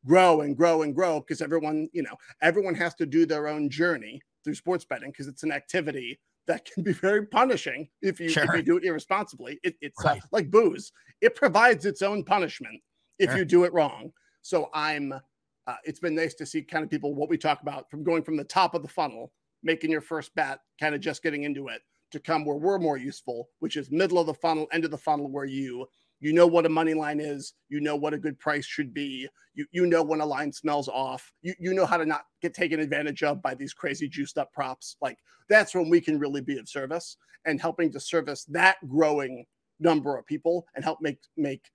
[0.06, 3.70] grow and grow and grow because everyone you know everyone has to do their own
[3.70, 8.28] journey through sports betting because it's an activity that can be very punishing if you
[8.28, 9.60] if you do it irresponsibly.
[9.64, 10.22] It, it's uh, Right.
[10.32, 10.92] like booze;
[11.22, 12.82] it provides its own punishment
[13.20, 13.40] if Sure.
[13.40, 14.12] you do it wrong.
[14.42, 15.14] So I'm.
[15.14, 18.24] Uh, it's been nice to see kind of people what we talk about from going
[18.24, 19.34] from the top of the funnel,
[19.64, 22.96] making your first bet, kind of just getting into it, to come where we're more
[22.96, 25.86] useful, which is middle of the funnel, end of the funnel, where you
[26.20, 29.28] you know what a money line is, you know what a good price should be,
[29.54, 32.54] you you know when a line smells off, you you know how to not get
[32.54, 34.96] taken advantage of by these crazy juiced up props.
[35.02, 35.18] Like
[35.50, 39.46] that's when we can really be of service and helping to service that growing
[39.80, 41.70] number of people and help make make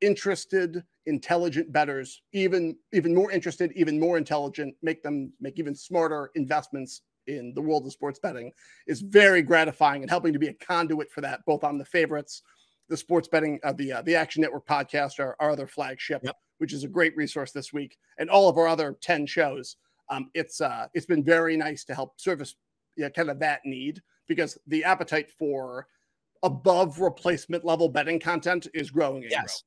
[0.00, 6.30] interested intelligent bettors even even more interested even more intelligent make them make even smarter
[6.34, 8.50] investments in the world of sports betting
[8.86, 12.42] is very gratifying and helping to be a conduit for that both on the favorites
[12.90, 16.36] the sports betting uh, the uh, the action network podcast our, our other flagship Yep.
[16.58, 19.76] which is a great resource this week and all of our other 10 shows
[20.10, 22.54] um, it's uh it's been very nice to help service
[22.96, 25.86] yeah kind of that need because the appetite for
[26.42, 29.62] above replacement level betting content is growing and Yes.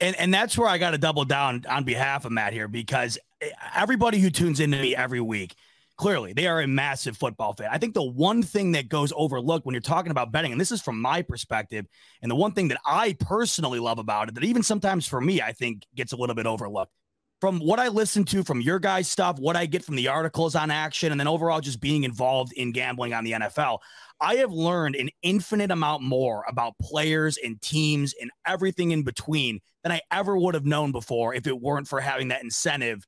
[0.00, 3.16] And and that's where I got to double down on behalf of Matt here because
[3.40, 5.54] eh, everybody who tunes into me every week,
[5.98, 7.68] clearly they are a massive football fan.
[7.70, 10.72] I think the one thing that goes overlooked when you're talking about betting, and this
[10.72, 11.86] is from my perspective,
[12.22, 15.42] and the one thing that I personally love about it, that even sometimes for me,
[15.42, 16.92] I think gets a little bit overlooked.
[17.40, 20.56] From what I listen to from your guys' stuff, what I get from the articles
[20.56, 23.78] on action, and then overall just being involved in gambling on the NFL,
[24.20, 29.60] I have learned an infinite amount more about players and teams and everything in between
[29.84, 33.06] than I ever would have known before if it weren't for having that incentive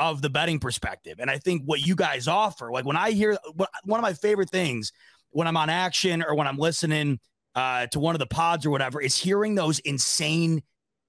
[0.00, 1.18] of the betting perspective.
[1.20, 3.36] And I think what you guys offer, like when I hear
[3.84, 4.92] one of my favorite things
[5.30, 7.20] when I'm on action or when I'm listening
[7.54, 10.62] uh, to one of the pods or whatever, is hearing those insane,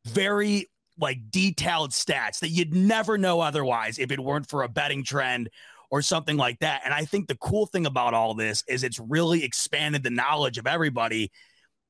[0.05, 0.69] very
[0.99, 5.49] like detailed stats that you'd never know otherwise if it weren't for a betting trend
[5.89, 6.81] or something like that.
[6.85, 10.57] And I think the cool thing about all this is it's really expanded the knowledge
[10.57, 11.31] of everybody.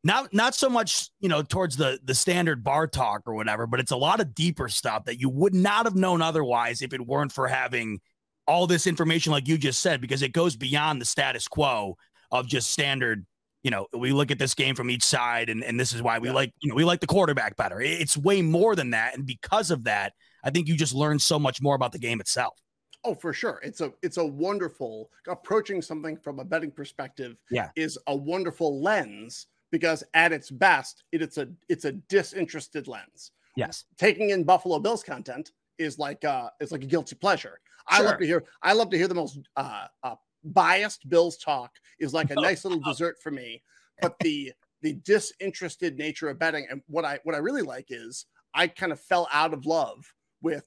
[0.04, 3.80] Not not so much, you know, towards the the standard bar talk or whatever, but
[3.80, 7.06] it's a lot of deeper stuff that you would not have known otherwise if it
[7.06, 8.00] weren't for having
[8.48, 11.96] all this information like you just said because it goes beyond the status quo
[12.32, 13.24] of just standard
[13.62, 16.18] you know we look at this game from each side and, and this is why
[16.18, 16.34] we Yeah.
[16.34, 19.70] like you know we like the quarterback better it's way more than that and because
[19.70, 22.58] of that i think you just learn so much more about the game itself
[23.04, 23.60] Oh, for sure.
[23.64, 27.36] It's a it's a wonderful approaching something from a betting perspective.
[27.50, 27.70] Yeah.
[27.76, 33.32] is a wonderful lens because at its best, it, it's a it's a disinterested lens.
[33.58, 33.84] Yes.
[33.98, 37.60] taking in Buffalo Bills content is like uh is like a guilty pleasure.
[37.88, 41.72] I love to hear I love to hear the most uh, uh biased Bills talk
[42.00, 43.64] is like a Oh, nice little dessert for me.
[44.02, 48.26] But the the disinterested nature of betting and what I what I really like is
[48.54, 50.06] I kind of fell out of love
[50.42, 50.66] with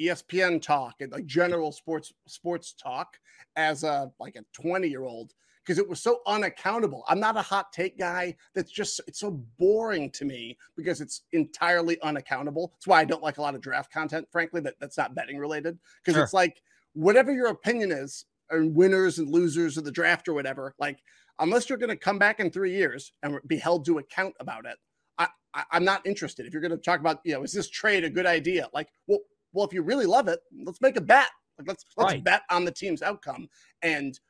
[0.00, 3.18] ESPN talk and like general sports sports talk
[3.56, 5.32] as a like a 20 year old
[5.66, 7.02] because it was so unaccountable.
[7.08, 8.36] I'm not a hot take guy.
[8.54, 12.72] That's just it's so boring to me because it's entirely unaccountable.
[12.76, 15.38] That's why I don't like a lot of draft content, frankly, that, that's not betting
[15.38, 15.78] related.
[16.00, 16.24] Because Sure.
[16.24, 16.62] it's like
[16.92, 21.00] whatever your opinion is, or winners and losers of the draft or whatever, like
[21.40, 24.64] unless you're going to come back in three years and be held to account about
[24.66, 24.76] it,
[25.18, 26.46] I, I I'm not interested.
[26.46, 28.68] If you're going to talk about, you know, is this trade a good idea?
[28.72, 29.18] Like, well,
[29.52, 31.26] well, if you really love it, let's make a bet.
[31.58, 32.22] Like, let's let's Right.
[32.24, 33.48] bet on the team's outcome.
[33.82, 34.20] And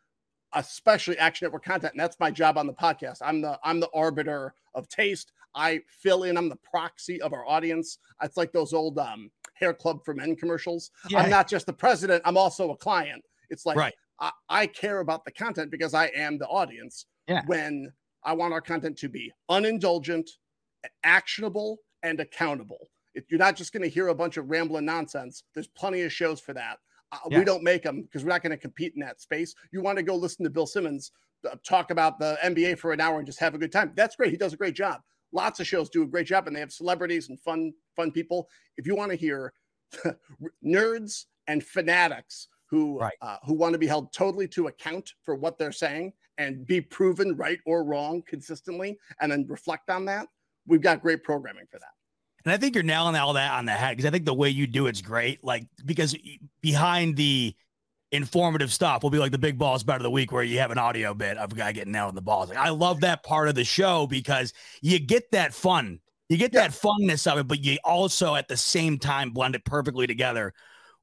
[0.57, 3.19] especially action network content and that's my job on the podcast.
[3.21, 5.33] I'm the i'm the arbiter of taste.
[5.55, 7.99] I fill in i'm the proxy of our audience.
[8.23, 10.91] It's like those old um hair club for men commercials.
[11.09, 11.21] Yeah.
[11.21, 13.23] i'm not just the president i'm also a client.
[13.51, 13.95] It's like Right.
[14.19, 17.43] I, I care about the content because i am the audience Yeah.
[17.47, 17.93] when
[18.25, 20.29] i want our content to be unindulgent
[21.05, 22.89] actionable and accountable.
[23.15, 25.43] If you're not just going to hear a bunch of rambling nonsense.
[25.55, 26.79] There's plenty of shows for that
[27.13, 27.39] uh, Yeah.
[27.39, 29.55] We don't make them because we're not going to compete in that space.
[29.73, 31.13] You want to go listen to Bill Simmons
[31.51, 33.93] uh, talk about the NBA for an hour and just have a good time.
[33.95, 34.31] That's great.
[34.31, 35.01] He does a great job.
[35.33, 38.49] Lots of shows do a great job, and they have celebrities and fun, fun people.
[38.77, 39.53] If you want to hear
[40.65, 43.15] nerds and fanatics who Right.
[43.23, 46.81] uh, who want to be held totally to account for what they're saying and be
[46.81, 50.27] proven right or wrong consistently, and then reflect on that,
[50.67, 51.93] we've got great programming for that.
[52.47, 54.49] And I think you're nailing all that on the head because I think the way
[54.49, 55.43] you do it's great.
[55.43, 56.17] Like because
[56.61, 57.57] behind the
[58.13, 60.71] informative stuff will be like the big balls bet of the week where you have
[60.71, 62.49] an audio bit of a guy getting nailed in the balls.
[62.49, 65.99] Like I love that part of the show because you get that fun.
[66.29, 69.65] You get that funness of it, but you also at the same time blend it
[69.65, 70.55] perfectly together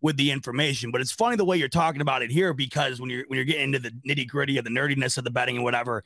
[0.01, 0.91] with the information.
[0.91, 3.45] But it's funny the way you're talking about it here because when you're when you're
[3.45, 6.05] getting into the nitty gritty of the nerdiness of the betting and whatever,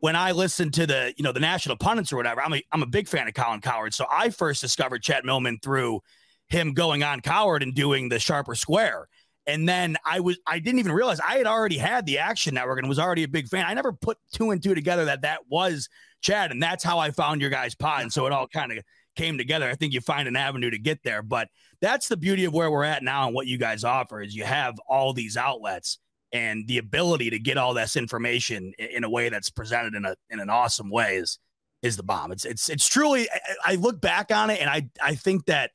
[0.00, 2.82] when I listen to the you know the national pundits or whatever, I'm a I'm
[2.82, 3.94] a big fan of Colin Cowherd.
[3.94, 6.00] So I first discovered Chad Millman through
[6.48, 9.08] him going on Cowherd and doing the Sharp or Square.
[9.46, 12.78] And then I was I didn't even realize I had already had the Action Network
[12.78, 13.66] and was already a big fan.
[13.66, 15.88] I never put two and two together that that was
[16.22, 18.02] Chad, and that's how I found your guys' pod.
[18.02, 18.84] And so it all kind of
[19.16, 19.68] came together.
[19.68, 21.48] I think you find an avenue to get there, but
[21.80, 24.44] that's the beauty of where we're at now and what you guys offer is you
[24.44, 25.98] have all these outlets
[26.32, 30.14] and the ability to get all this information in a way that's presented in a
[30.30, 31.38] in an awesome way is
[31.82, 32.30] is the bomb.
[32.32, 33.28] It's it's it's truly.
[33.30, 35.70] I, I look back on it and I I think that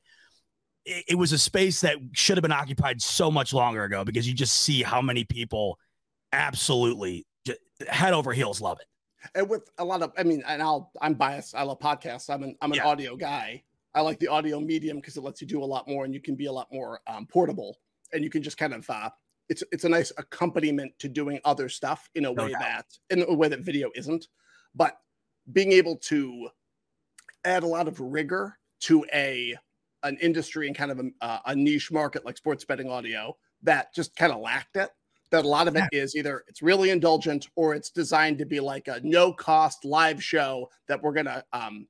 [0.84, 4.26] it, it was a space that should have been occupied so much longer ago because
[4.28, 5.78] you just see how many people
[6.32, 7.26] absolutely
[7.88, 8.86] head over heels love it.
[9.38, 12.42] and with a lot of i mean and i'll i'm biased i love podcasts i'm
[12.42, 12.86] an i'm an Yeah.
[12.86, 13.62] audio guy
[13.94, 16.20] i like the audio medium because it lets you do a lot more and you
[16.20, 17.78] can be a lot more um, portable
[18.12, 19.10] and you can just kind of uh
[19.48, 22.60] it's it's a nice accompaniment to doing other stuff in a No way doubt.
[22.60, 24.28] that in a way that video isn't
[24.74, 24.98] but
[25.52, 26.48] being able to
[27.44, 29.54] add a lot of rigor to a
[30.02, 34.14] an industry and kind of a, a niche market like sports betting audio that just
[34.16, 34.90] kind of lacked it
[35.30, 38.60] that a lot of it is either it's really indulgent or it's designed to be
[38.60, 41.86] like a no cost live show that we're gonna um,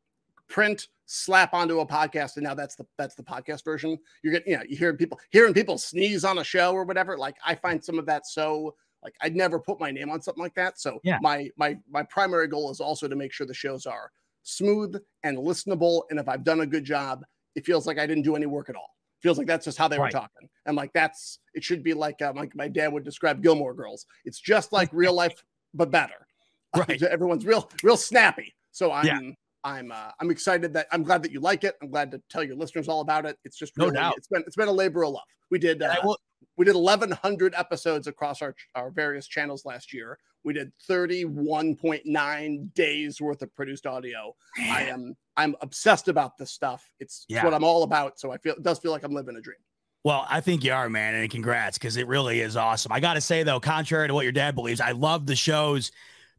[0.48, 4.52] print slap onto a podcast and now that's the that's the podcast version you're getting
[4.52, 7.54] you know you hearing people hearing people sneeze on a show or whatever like i
[7.54, 8.74] find some of that so
[9.04, 11.18] like i'd never put my name on something like that so Yeah.
[11.22, 14.10] my my my primary goal is also to make sure the shows are
[14.42, 17.24] smooth and listenable and if i've done a good job
[17.54, 19.78] it feels like i didn't do any work at all It feels like that's just
[19.78, 20.12] how they Right.
[20.12, 23.42] were talking and like that's it should be like uh, like my dad would describe
[23.44, 26.26] gilmore girls it's just like real life but better
[26.76, 27.00] Right.
[27.02, 29.20] everyone's real real snappy so i'm Yeah.
[29.66, 31.74] I'm uh, i'm excited that i'm glad that you like it.
[31.82, 33.36] I'm glad to tell your listeners all about it.
[33.44, 34.14] It's just No really doubt.
[34.16, 35.22] it's been it's been a labor of love.
[35.50, 36.18] We did uh, will,
[36.56, 40.18] we did 1100 episodes across our our various channels last year.
[40.44, 44.34] We did 31.9 days worth of produced audio.
[44.58, 46.88] I am i'm obsessed about this stuff.
[47.00, 49.36] It's, it's what i'm all about so i feel it does feel like i'm living
[49.36, 49.58] a dream.
[50.04, 52.92] Well, I think you are, man, and congrats because it really is awesome.
[52.92, 55.90] I got to say though, contrary to what your dad believes, I love the shows.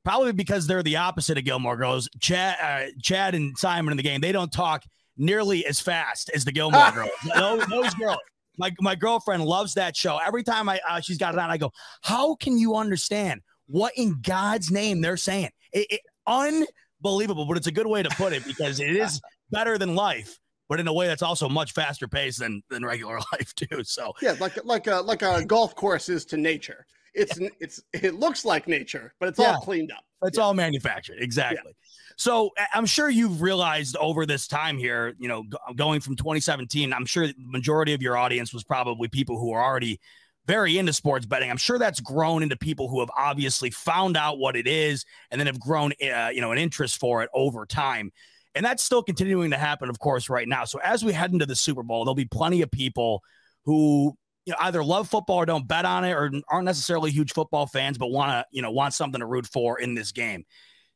[0.07, 2.07] Probably because they're the opposite of Gilmore Girls.
[2.21, 4.85] Chad, uh, Chad, and Simon in the game, they don't talk
[5.17, 7.09] nearly as fast as the Gilmore Girls.
[7.35, 8.19] those, those girls.
[8.57, 10.17] My, my girlfriend loves that show.
[10.25, 13.91] Every time I uh, she's got it on, I go, "How can you understand what
[13.97, 18.31] in God's name they're saying?" It, it, unbelievable, but it's a good way to put
[18.31, 19.19] it because it is
[19.51, 20.39] better than life,
[20.69, 23.83] but in a way that's also much faster paced than than regular life too.
[23.83, 26.85] So yeah like like a like a golf course is to nature
[27.17, 29.53] it's it's it looks like nature but it's Yeah.
[29.55, 30.43] all cleaned up It's yeah.
[30.45, 31.17] all manufactured.
[31.19, 31.61] Exactly.
[31.65, 31.71] Yeah.
[32.19, 35.43] So I'm sure you've realized over this time here, you know,
[35.75, 39.63] going from 2017, I'm sure the majority of your audience was probably people who are
[39.63, 39.99] already
[40.47, 41.51] very into sports betting.
[41.51, 45.39] I'm sure that's grown into people who have obviously found out what it is and
[45.39, 48.11] then have grown, uh, you know, an interest for it over time.
[48.55, 50.65] And that's still continuing to happen, of course, right now.
[50.65, 53.21] So as we head into the Super Bowl, there'll be plenty of people
[53.65, 54.17] who
[54.47, 57.67] you know either love football or don't bet on it or aren't necessarily huge football
[57.67, 60.45] fans but want to you know want something to root for in this game.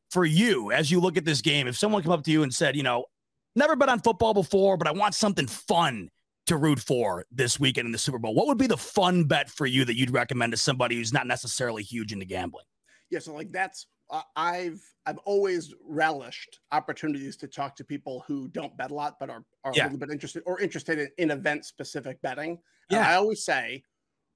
[0.10, 2.54] For you as you look at this game if someone come up to you and
[2.54, 3.06] said you know
[3.56, 6.10] never bet on football before but i want something fun
[6.48, 9.50] to root for this weekend in the super bowl what would be the fun bet
[9.50, 12.66] for you that you'd recommend to somebody who's not necessarily huge into gambling?
[13.10, 13.88] Yeah so like that's
[14.36, 19.30] i've i've always relished opportunities to talk to people who don't bet a lot but
[19.30, 19.84] are, are yeah.
[19.84, 22.60] a little bit interested or interested in, in event specific betting
[22.92, 23.10] yeah.
[23.10, 23.84] I always say,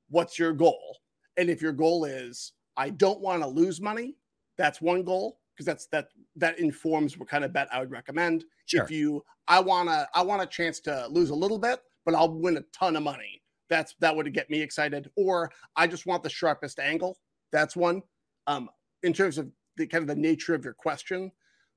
[0.09, 0.97] what's your goal?
[1.37, 4.15] And if your goal is, I don't want to lose money,
[4.57, 8.45] that's one goal because that's that that informs what kind of bet I would recommend.
[8.65, 8.83] Sure.
[8.83, 12.31] If you, I wanna, I want a chance to lose a little bit, but I'll
[12.31, 13.41] win a ton of money.
[13.69, 15.09] That's that would get me excited.
[15.15, 17.17] Or I just want the sharpest angle.
[17.51, 18.01] That's one.
[18.47, 18.69] Um,
[19.03, 21.31] in terms of the kind of the nature of your question,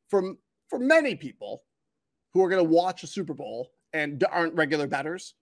[0.09, 0.39] from
[0.69, 1.63] for many people
[2.33, 5.35] who are going to watch a Super Bowl and aren't regular bettors,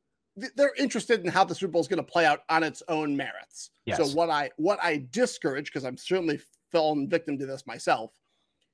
[0.54, 3.16] they're interested in how the Super Bowl is going to play out on its own
[3.16, 3.70] merits.
[3.86, 3.98] Yes.
[3.98, 6.38] So what I what I discourage because I'm certainly
[6.70, 8.12] fallen victim to this myself.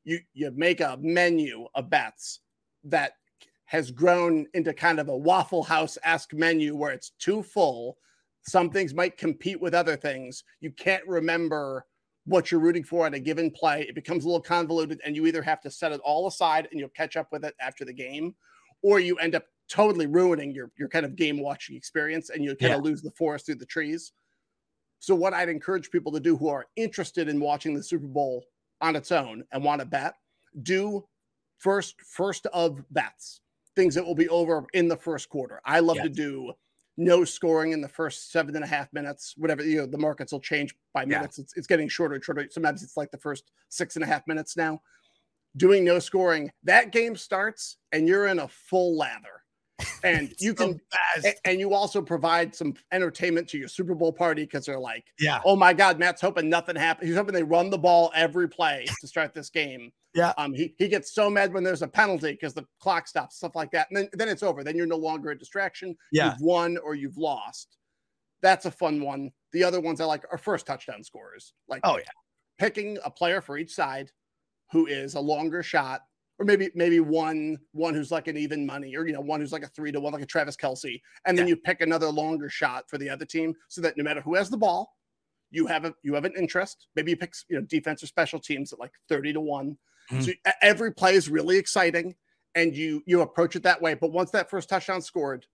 [0.04, 2.40] You you make a menu of bets
[2.84, 3.12] that
[3.66, 7.96] has grown into kind of a Waffle House esque menu where it's too full.
[8.42, 10.42] Some things might compete with other things.
[10.60, 11.86] You can't remember
[12.24, 13.82] what you're rooting for at a given play.
[13.82, 16.78] It becomes a little convoluted, and you either have to set it all aside and
[16.78, 18.34] you'll catch up with it after the game,
[18.82, 22.50] or you end up totally ruining your your kind of game watching experience and you
[22.50, 22.76] kind yeah.
[22.76, 24.12] of lose the forest through the trees.
[24.98, 28.44] So what I'd encourage people to do who are interested in watching the Super Bowl
[28.80, 30.14] on its own and want to bet,
[30.62, 31.04] do
[31.58, 33.40] first first of bets,
[33.74, 35.60] things that will be over in the first quarter.
[35.64, 36.04] I love yes.
[36.04, 36.52] to do
[36.96, 40.32] no scoring in the first seven and a half minutes, whatever you know, the markets
[40.32, 41.38] will change by minutes.
[41.38, 41.42] Yeah.
[41.42, 42.46] It's, it's getting shorter and shorter.
[42.50, 44.80] Sometimes it's like the first six and a half minutes now.
[45.56, 49.41] Doing no scoring, that game starts and you're in a full lather
[50.04, 50.80] and you can
[51.20, 55.04] so and you also provide some entertainment to your Super Bowl party because they're like,
[55.18, 57.08] yeah, oh my God, Matt's hoping nothing happens.
[57.08, 59.92] He's hoping they run the ball every play to start this game.
[60.14, 60.32] Yeah.
[60.36, 63.56] Um, he, he gets so mad when there's a penalty because the clock stops, stuff
[63.56, 63.88] like that.
[63.90, 64.62] And then, then it's over.
[64.62, 65.96] Then you're no longer a distraction.
[66.10, 66.32] Yeah.
[66.32, 67.76] You've won or you've lost.
[68.42, 69.30] That's a fun one.
[69.52, 71.54] The other ones I like are first touchdown scorers.
[71.68, 72.04] Like, oh, yeah.
[72.58, 74.10] Picking a player for each side
[74.70, 76.02] who is a longer shot
[76.42, 79.52] or maybe maybe one one who's like an even money, or you know, one who's
[79.52, 81.50] like a three to one, like a Travis Kelce, and then yeah.
[81.50, 84.50] you pick another longer shot for the other team, so that no matter who has
[84.50, 84.96] the ball,
[85.52, 86.88] you have a you have an interest.
[86.96, 89.78] Maybe you pick you know defense or special teams at like thirty to one.
[90.10, 90.22] Mm-hmm.
[90.22, 92.16] So every play is really exciting,
[92.56, 93.94] and you you approach it that way.
[93.94, 95.46] But once that first touchdown scored,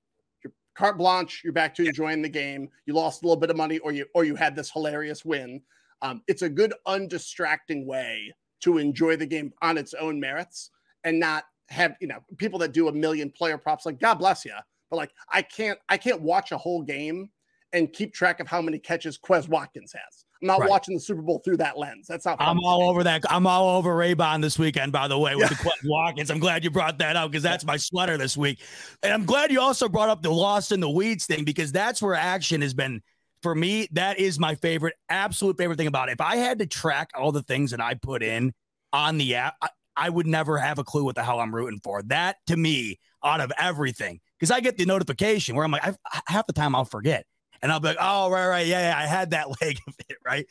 [0.43, 1.43] you're carte blanche.
[1.45, 2.71] You're back to enjoying the game.
[2.87, 5.61] You lost a little bit of money, or you or you had this hilarious win.
[6.01, 10.71] Um, it's a good undistracting way to enjoy the game on its own merits
[11.05, 14.45] and not have you know people that do a million player props like god bless
[14.45, 14.55] you
[14.91, 17.29] but like i can't i can't watch a whole game
[17.73, 20.25] and keep track of how many catches quez watkins has.
[20.41, 20.71] I'm not right.
[20.71, 22.07] watching the super bowl through that lens.
[22.07, 25.35] That's not i'm all over that i'm all over raybon this weekend by the way
[25.35, 25.57] with yeah.
[25.57, 26.31] the quez watkins.
[26.31, 28.61] I'm glad you brought that up because that's my sweater this week.
[29.03, 32.01] And i'm glad you also brought up the lost in the weeds thing because that's
[32.01, 33.03] where action has been
[33.43, 36.13] for me that is my favorite absolute favorite thing about it.
[36.13, 38.55] If i had to track all the things that i put in
[38.93, 39.57] on the app
[39.99, 42.03] I would never have a clue what the hell I'm rooting for.
[42.05, 46.21] That to me, out of everything, because I get the notification where I'm like, I,
[46.27, 47.27] half the time I'll forget,
[47.61, 50.17] and I'll be like, oh right, right, yeah, yeah, I had that leg of it,
[50.25, 50.47] right.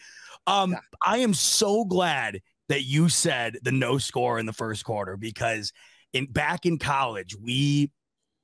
[0.46, 0.80] Um, yeah.
[1.06, 5.72] I am so glad that you said the no score in the first quarter because
[6.14, 7.92] in back in college we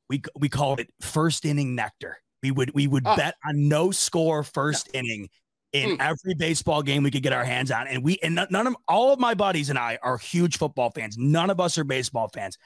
[0.10, 2.18] we we called it first inning nectar.
[2.42, 3.16] We would we would oh.
[3.16, 5.02] bet on no score first yeah.
[5.02, 5.30] inning
[5.74, 5.98] in mm.
[6.00, 7.88] every baseball game we could get our hands on.
[7.88, 11.18] And we and none of all of my buddies and I are huge football fans.
[11.18, 12.58] None of us are baseball fans.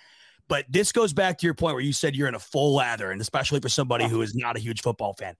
[0.49, 3.11] But this goes back to your point where you said you're in a full lather,
[3.11, 4.09] and especially for somebody oh.
[4.09, 5.35] who is not a huge football fan.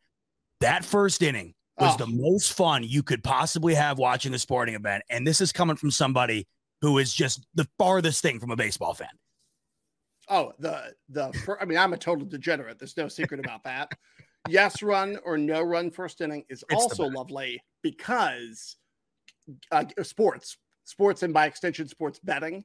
[0.59, 2.05] That first inning was oh.
[2.05, 5.03] the most fun you could possibly have watching a sporting event.
[5.09, 6.47] And this is coming from somebody
[6.81, 9.09] who is just the farthest thing from a baseball fan.
[10.29, 12.79] Oh, the the I mean, I'm a total degenerate.
[12.79, 13.93] There's no secret about that
[14.49, 18.77] yes run or no run first inning is it's also lovely because
[19.71, 22.63] uh, sports, sports, and by extension, sports betting.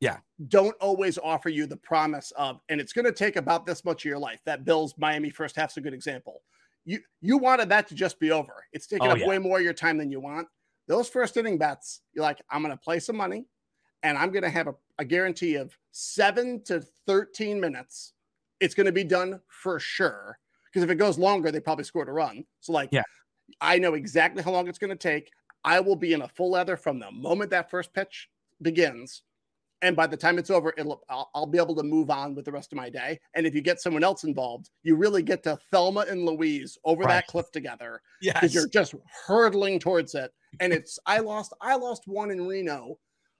[0.00, 0.18] Yeah.
[0.48, 4.04] Don't always offer you the promise of, and it's going to take about this much
[4.04, 4.40] of your life.
[4.44, 6.42] That Bills Miami first half's a good example.
[6.84, 8.64] You you wanted that to just be over.
[8.72, 9.26] It's taking oh, up yeah.
[9.26, 10.48] way more of your time than you want.
[10.86, 13.46] those first inning bets, you're like, I'm going to play some money
[14.02, 18.12] and I'm going to have a, a guarantee of seven to 13 minutes.
[18.60, 20.38] It's going to be done for sure.
[20.74, 22.44] Because if it goes longer, they probably scored a run.
[22.60, 23.04] So, like, Yeah.
[23.60, 25.30] I know exactly how long it's going to take.
[25.64, 28.28] I will be in a full leather from the moment that first pitch
[28.60, 29.22] begins.
[29.82, 32.46] And by the time it's over, it'll I'll, I'll be able to move on with
[32.46, 33.20] the rest of my day.
[33.34, 37.02] And if you get someone else involved, you really get to Thelma and Louise over
[37.04, 37.08] Right.
[37.16, 38.54] that cliff together because Yes.
[38.54, 38.94] you're just
[39.26, 40.32] hurtling towards it.
[40.60, 42.98] And it's I lost I lost one in Reno.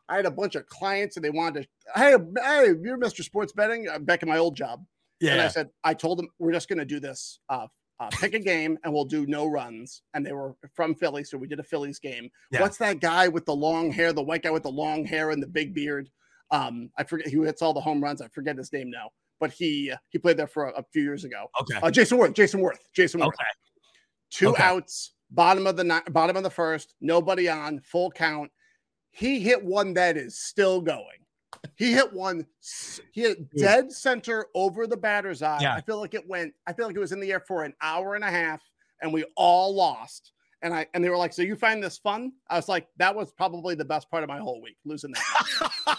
[0.09, 3.25] I had a bunch of clients and they wanted to, hey, hey, you're Mr.
[3.25, 4.85] Sports Betting uh, back in my old job.
[5.33, 7.39] And I said, I told them we're just going to do this.
[7.49, 7.67] Uh,
[8.01, 10.03] uh, pick a game and we'll do no runs.
[10.15, 12.29] And they were from Philly, so we did a Phillies game.
[12.51, 12.61] Yeah.
[12.61, 14.13] What's that guy with the long hair?
[14.13, 16.11] The white guy with the long hair and the big beard.
[16.51, 18.21] Um, I forget who hits all the home runs.
[18.21, 19.11] I forget his name now,
[19.41, 21.47] but he he played there for a, a few years ago.
[21.61, 21.79] Okay.
[21.79, 22.35] Uh, Jayson Werth.
[22.35, 22.79] Jayson Werth.
[22.97, 23.29] Jayson Werth.
[23.29, 23.45] Okay.
[24.31, 24.63] Two Okay.
[24.63, 28.51] outs, bottom of the ni- bottom of the first, nobody on, full count.
[29.11, 31.24] He hit one that is still going.
[31.77, 32.47] He hit one.
[33.13, 35.59] He hit dead center over the batter's eye.
[35.63, 35.75] Yeah.
[35.75, 36.55] I feel like it went.
[36.67, 38.63] I feel like it was in the air for an hour and a half,
[39.03, 40.33] and we all lost.
[40.63, 43.15] And I and they were like, "So you find this fun?" I was like, "That
[43.15, 45.99] was probably the best part of my whole week, losing that."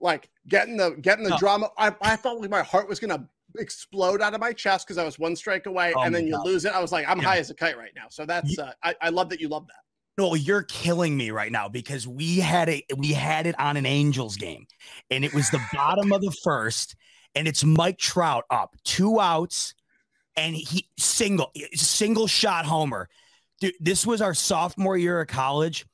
[0.00, 1.36] like getting the getting the No.
[1.36, 1.70] drama.
[1.78, 3.28] I, I felt like my heart was gonna
[3.58, 6.32] explode out of my chest because I was one strike away, Oh and then you
[6.34, 6.44] God.
[6.44, 6.72] lose it.
[6.72, 7.28] I was like, I'm Yeah.
[7.28, 8.06] high as a kite right now.
[8.10, 9.74] So that's uh, I, I love that you love that.
[10.18, 13.84] No, you're killing me right now because we had a we had it on an
[13.84, 14.66] Angels game,
[15.10, 16.96] and it was the bottom of the first,
[17.34, 19.74] and it's Mike Trout up two outs,
[20.36, 23.08] and he single eh, single shot homer.
[23.60, 25.86] Dude, this was our sophomore year of college.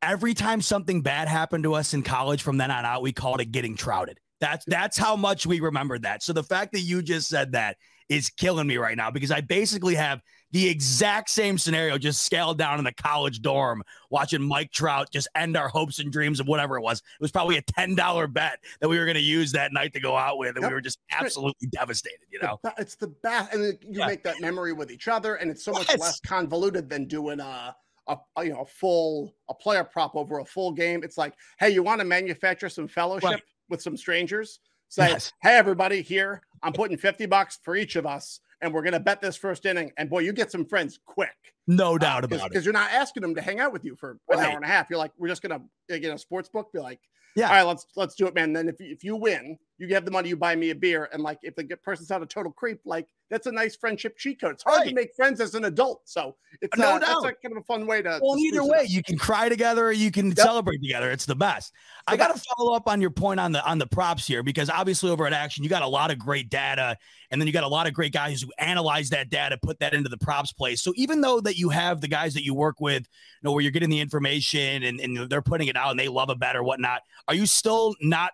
[0.00, 3.40] Every time something bad happened to us in college from then on out, we called
[3.40, 4.18] it getting trouted.
[4.40, 6.22] That's that's how much we remembered that.
[6.22, 7.76] So the fact that you just said that
[8.08, 10.20] is killing me right now because I basically have
[10.50, 15.28] the exact same scenario just scaled down in the college dorm watching Mike Trout just
[15.34, 17.00] end our hopes and dreams of whatever it was.
[17.00, 20.00] It was probably a $10 bet that we were going to use that night to
[20.00, 20.56] go out with.
[20.56, 20.70] And Yep.
[20.70, 22.58] we were just absolutely devastated, you know?
[22.78, 24.06] It's the best, and you Yeah.
[24.06, 26.00] make that memory with each other, and it's so much Yes.
[26.00, 27.76] less convoluted than doing a,
[28.06, 31.02] a, a, you know a full a player prop over a full game.
[31.04, 33.42] It's like, hey, you want to manufacture some fellowship Right.
[33.68, 34.60] With some strangers?
[34.88, 35.32] Say, Yes.
[35.42, 39.20] hey, everybody, here I'm putting fifty bucks for each of us, and we're gonna bet
[39.20, 39.92] this first inning.
[39.98, 41.36] And boy, you get some friends quick.
[41.68, 42.48] No doubt about it.
[42.50, 44.68] because you're not asking them to hang out with you for an hour and a
[44.68, 44.88] half.
[44.90, 46.98] You're like, we're just gonna in a sports book, be like,
[47.36, 47.46] Yeah.
[47.48, 48.52] all right, let's let's do it, man.
[48.52, 51.08] Then if you, if you win, you have the money, you buy me a beer,
[51.12, 54.40] and like if the person's not a total creep, like that's a nice friendship cheat
[54.40, 54.52] code.
[54.54, 57.26] It's hard to make friends as an adult, so it's No uh, that's doubt.
[57.26, 58.18] a kind of a fun way to.
[58.22, 61.10] Well, to either way, you can cry together or you can celebrate together.
[61.10, 61.74] It's the best.
[62.06, 64.70] I got to follow up on your point on the on the props here because
[64.70, 66.96] obviously over at Action, you got a lot of great data,
[67.30, 69.92] and then you got a lot of great guys who analyze that data, put that
[69.92, 70.80] into the props place.
[70.82, 73.60] So even though that you have the guys that you work with, you know, where
[73.62, 76.56] you're getting the information and, and they're putting it out and they love a bet
[76.56, 78.32] or whatnot, are you still not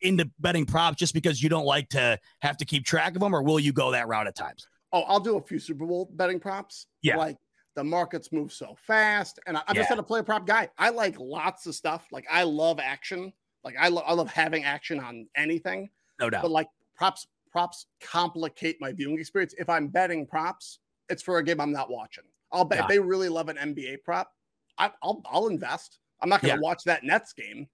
[0.00, 3.34] into betting props just because you don't like to have to keep track of them,
[3.34, 4.66] or will you go that route at times?
[4.92, 6.86] Oh, I'll do a few Super Bowl betting props.
[7.02, 7.16] Yeah.
[7.16, 7.36] Like
[7.76, 9.38] the markets move so fast.
[9.46, 9.94] And I, I'm just Yeah.
[9.96, 10.68] not a player prop guy.
[10.76, 12.06] I like lots of stuff.
[12.12, 13.32] Like I love action.
[13.64, 15.88] Like I, lo- I love having action on anything.
[16.20, 16.42] No doubt.
[16.42, 19.54] But like props, props complicate my viewing experience.
[19.56, 22.24] If I'm betting props, it's for a game I'm not watching.
[22.52, 24.30] I'll bet Got if they really love an NBA prop,
[24.78, 25.98] I, I'll I'll invest.
[26.20, 26.62] I'm not going to Yeah.
[26.62, 27.66] watch that Nets game.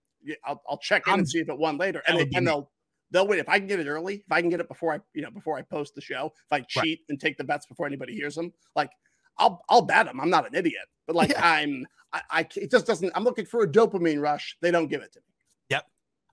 [0.44, 2.70] I'll, I'll check in I'm- and see if it won later, and, they, and they'll
[3.10, 4.16] they'll win if I can get it early.
[4.16, 6.32] If I can get it before I you know before I post the show.
[6.50, 8.90] If I cheat and take the bets before anybody hears them, like
[9.38, 10.20] I'll I'll bet them.
[10.20, 11.46] I'm not an idiot, but like Yeah.
[11.46, 13.12] I'm I, I it just doesn't.
[13.14, 14.56] I'm looking for a dopamine rush.
[14.62, 15.26] They don't give it to me.
[15.70, 15.84] Yep.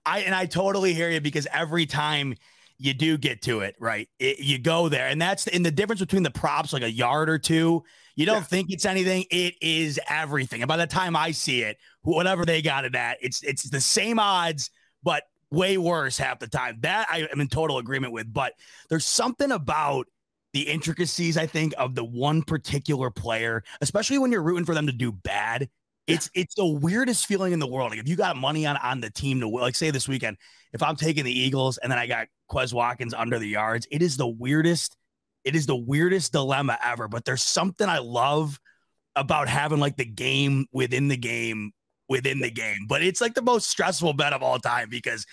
[0.04, 2.34] I and I totally hear you because every time
[2.78, 4.08] you do get to it, right?
[4.18, 7.28] It, you go there, and that's in the difference between the props, like a yard
[7.30, 7.84] or two.
[8.16, 8.42] You don't Yeah.
[8.44, 10.62] think it's anything; it is everything.
[10.62, 13.80] And by the time I see it, whatever they got it at, it's it's the
[13.80, 14.70] same odds,
[15.02, 16.78] but way worse half the time.
[16.80, 18.32] That I am in total agreement with.
[18.32, 18.54] But
[18.88, 20.06] there's something about
[20.52, 24.86] the intricacies, I think, of the one particular player, especially when you're rooting for them
[24.86, 25.68] to do bad.
[26.06, 27.90] It's it's the weirdest feeling in the world.
[27.90, 30.38] Like if you got money on on the team to win, like say this weekend,
[30.72, 34.00] if I'm taking the Eagles and then I got Quez Watkins under the yards, it
[34.02, 34.96] is the weirdest.
[35.46, 37.08] It is the weirdest dilemma ever.
[37.08, 38.60] But there's something I love
[39.14, 41.72] about having like the game within the game
[42.08, 42.86] within the game.
[42.86, 45.24] But it's like the most stressful bet of all time because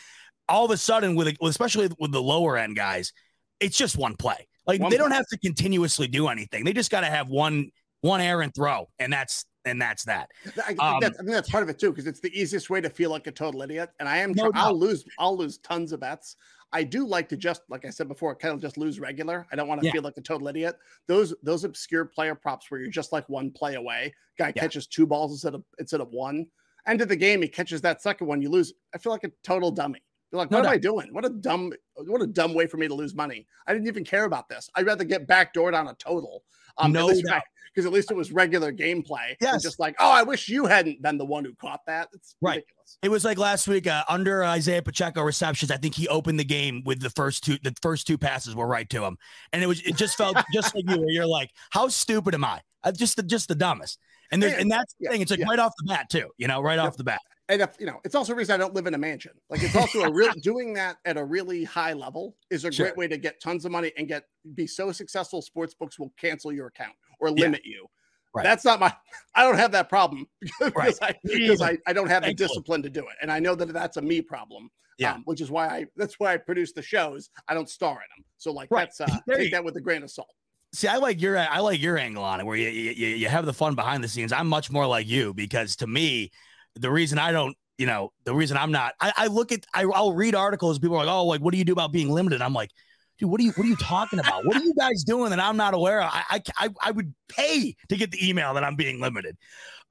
[0.47, 3.11] all of a sudden, with especially with the lower end guys,
[3.59, 4.47] it's just one play.
[4.65, 6.63] Like One they don't have to continuously do anything.
[6.63, 7.69] They just got to have one
[8.01, 10.29] one errant throw, and that's and that's that.
[10.45, 12.69] I, think Um, that's, I think that's part of it too, because it's the easiest
[12.69, 13.89] way to feel like a total idiot.
[13.99, 16.35] And I am, No I'll lose, I'll lose tons of bets.
[16.73, 19.45] I do like to just, like I said before, kind of just lose regular.
[19.51, 19.93] I don't want to Yeah.
[19.93, 20.75] feel like a total idiot.
[21.07, 24.13] Those those obscure player props where you're just like one play away.
[24.39, 24.61] Guy Yeah.
[24.63, 26.47] catches two balls instead of instead of one.
[26.87, 28.73] End of the game, he catches that second one, you lose.
[28.93, 30.01] I feel like a total dummy.
[30.31, 30.73] You're like, No what am.
[30.73, 31.13] I doing?
[31.13, 33.47] What a dumb, what a dumb way for me to lose money.
[33.67, 34.67] I didn't even care about this.
[34.75, 36.43] I'd rather get backdoored on a total.
[36.79, 37.43] Um, No doubt.
[37.73, 39.29] Because at least it was regular gameplay.
[39.29, 39.63] and Yes.
[39.63, 42.09] just like, oh, I wish you hadn't been the one who caught that.
[42.13, 42.55] It's Right.
[42.57, 42.97] ridiculous.
[43.01, 45.71] It was like last week uh, under Isaiah Pacheco receptions.
[45.71, 47.57] I think he opened the game with the first two.
[47.63, 49.17] The first two passes were right to him,
[49.51, 52.45] and it was it just felt just like you, where you're like, how stupid am
[52.45, 52.61] I?
[52.83, 53.99] I'm just the just the dumbest.
[54.31, 55.21] And there's and that's the yeah, thing.
[55.21, 55.47] It's like yeah.
[55.49, 56.29] right off the bat too.
[56.37, 57.19] You know, right off the bat.
[57.49, 59.33] And if you know, it's also a reason I don't live in a mansion.
[59.49, 62.87] Like it's also a real doing that at a really high level is a Sure.
[62.87, 64.23] great way to get tons of money and get
[64.55, 65.41] be so successful.
[65.41, 67.35] Sports books will cancel your account or Yeah.
[67.45, 67.87] limit you.
[68.35, 68.43] Right.
[68.43, 68.91] That's not my.
[69.35, 70.95] I don't have that problem because, Right.
[71.01, 71.61] I, because.
[71.61, 72.47] I, I don't have the Thankfully.
[72.47, 74.69] discipline to do it, and I know that that's a me problem.
[74.99, 75.13] Yeah.
[75.13, 77.29] um, which is why I that's why I produce the shows.
[77.47, 78.89] I don't star in them, so like Right.
[78.97, 80.29] that's uh, take you- that with a grain of salt.
[80.75, 83.27] See, I like your I like your angle on it, where you, you you you
[83.27, 84.31] have the fun behind the scenes.
[84.31, 86.31] I'm much more like you because to me,
[86.75, 89.83] the reason I don't, you know, the reason I'm not, I, I look at, I,
[89.83, 90.79] I'll read articles.
[90.79, 92.41] People are like, oh, like what do you do about being limited?
[92.41, 92.71] I'm like,
[93.17, 94.45] dude, what are you what are you talking about?
[94.45, 96.09] what are you guys doing that I'm not aware of?
[96.11, 99.37] I I I, I would pay to get the email that I'm being limited.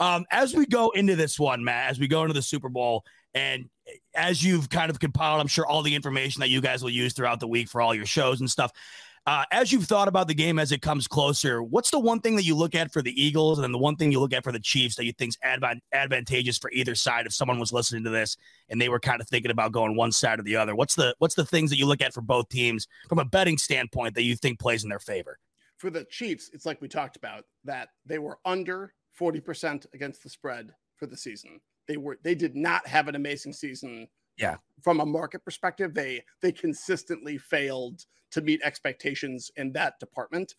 [0.00, 3.04] Um, as we go into this one, Matt, as we go into the Super Bowl,
[3.34, 3.68] and
[4.14, 7.12] as you've kind of compiled, I'm sure all the information that you guys will use
[7.12, 8.72] throughout the week for all your shows and stuff.
[9.24, 12.34] Uh, as you've thought about the game as it comes closer, what's the one thing
[12.34, 14.42] that you look at for the Eagles, and then the one thing you look at
[14.42, 17.26] for the Chiefs that you think's advan- advantageous for either side?
[17.26, 18.36] If someone was listening to this
[18.68, 21.14] and they were kind of thinking about going one side or the other, what's the
[21.18, 24.22] what's the things that you look at for both teams from a betting standpoint that
[24.22, 25.38] you think plays in their favor?
[25.82, 30.28] for the Chiefs, it's like we talked about that they were under 40% against the
[30.28, 31.60] spread for the season.
[31.88, 34.06] They were they did not have an amazing season.
[34.36, 34.56] Yeah.
[34.82, 40.54] From a market perspective, they they consistently failed to meet expectations in that department.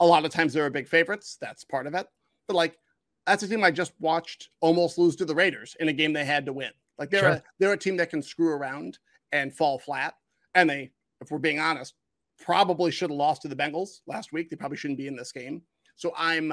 [0.00, 1.38] A lot of times they were big favorites.
[1.40, 2.06] That's part of it.
[2.46, 2.78] But like
[3.26, 6.24] that's a team I just watched almost lose to the Raiders in a game they
[6.24, 6.72] had to win.
[6.98, 7.30] Like they're Sure.
[7.30, 8.98] a, they're a team that can screw around
[9.32, 10.14] and fall flat.
[10.54, 11.94] And they, if we're being honest,
[12.38, 14.50] probably should have lost to the Bengals last week.
[14.50, 15.62] They probably shouldn't be in this game.
[15.96, 16.52] So I'm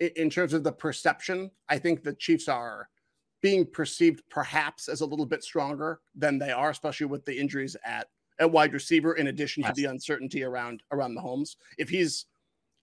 [0.00, 2.88] in terms of the perception, I think the Chiefs are
[3.44, 7.76] being perceived perhaps as a little bit stronger than they are, especially with the injuries
[7.84, 9.76] at at wide receiver, in addition Yes.
[9.76, 11.58] to the uncertainty around around the homes.
[11.76, 12.24] If he's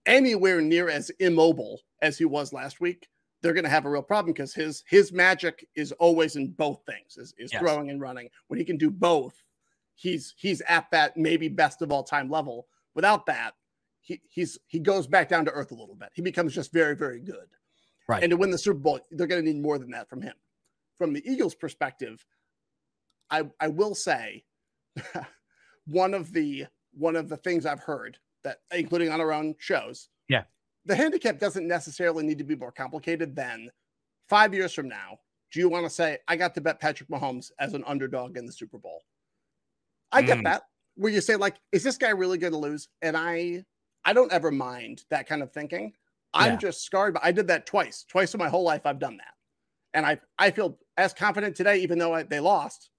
[0.05, 3.09] anywhere near as immobile as he was last week,
[3.41, 6.83] they're going to have a real problem because his his magic is always in both
[6.85, 7.59] things, is, is Yes.
[7.59, 8.29] throwing and running.
[8.47, 9.33] When he can do both,
[9.95, 12.67] he's he's at that maybe best of all time level.
[12.93, 13.55] Without that,
[13.99, 16.09] he he's he goes back down to earth a little bit.
[16.13, 17.49] He becomes just very very good.
[18.07, 18.21] Right.
[18.21, 20.35] And to win the Super Bowl, they're going to need more than that from him.
[21.01, 22.23] From the Eagles' perspective,
[23.31, 24.45] I I will say
[25.87, 30.09] one of the one of the things I've heard that including on our own shows.
[30.29, 30.43] Yeah.
[30.85, 33.71] The handicap doesn't necessarily need to be more complicated than
[34.29, 35.17] 5 years from now.
[35.51, 38.45] Do you want to say I got to bet Patrick Mahomes as an underdog in
[38.45, 39.01] the Super Bowl?
[40.11, 40.43] I get Mm.
[40.43, 40.61] that.
[40.97, 42.89] Where you say like is this guy really going to lose?
[43.01, 43.65] And I
[44.05, 45.93] I don't ever mind that kind of thinking.
[46.31, 46.57] I'm Yeah.
[46.57, 48.03] just scarred, but I did that twice.
[48.03, 49.33] Twice in my whole life I've done that.
[49.93, 52.89] And I I feel as confident today even though I, they lost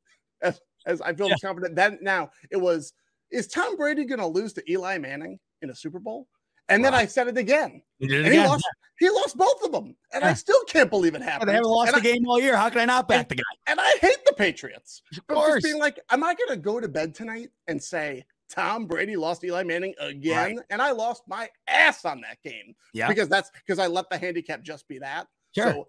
[0.43, 1.37] as as I feel Yeah.
[1.43, 2.93] confident then now it was
[3.31, 6.29] is Tom Brady going to lose to Eli Manning in a Super Bowl?
[6.69, 7.83] And then I said it again.
[8.01, 8.65] Did it And he lost
[8.99, 9.97] he lost both of them.
[10.13, 11.49] And I still can't believe it Yeah, happened.
[11.49, 12.57] they haven't lost and the I, game all year.
[12.57, 13.43] How can I not back the guy?
[13.67, 15.03] and I hate the Patriots.
[15.17, 15.63] Of But just course.
[15.63, 19.43] being like, am I going to go to bed tonight and say Tom Brady lost
[19.45, 20.61] Eli Manning again?
[20.71, 23.09] And I lost my ass on that game Yeah.
[23.09, 25.27] because that's because I let the handicap just be that.
[25.55, 25.73] Sure.
[25.73, 25.89] So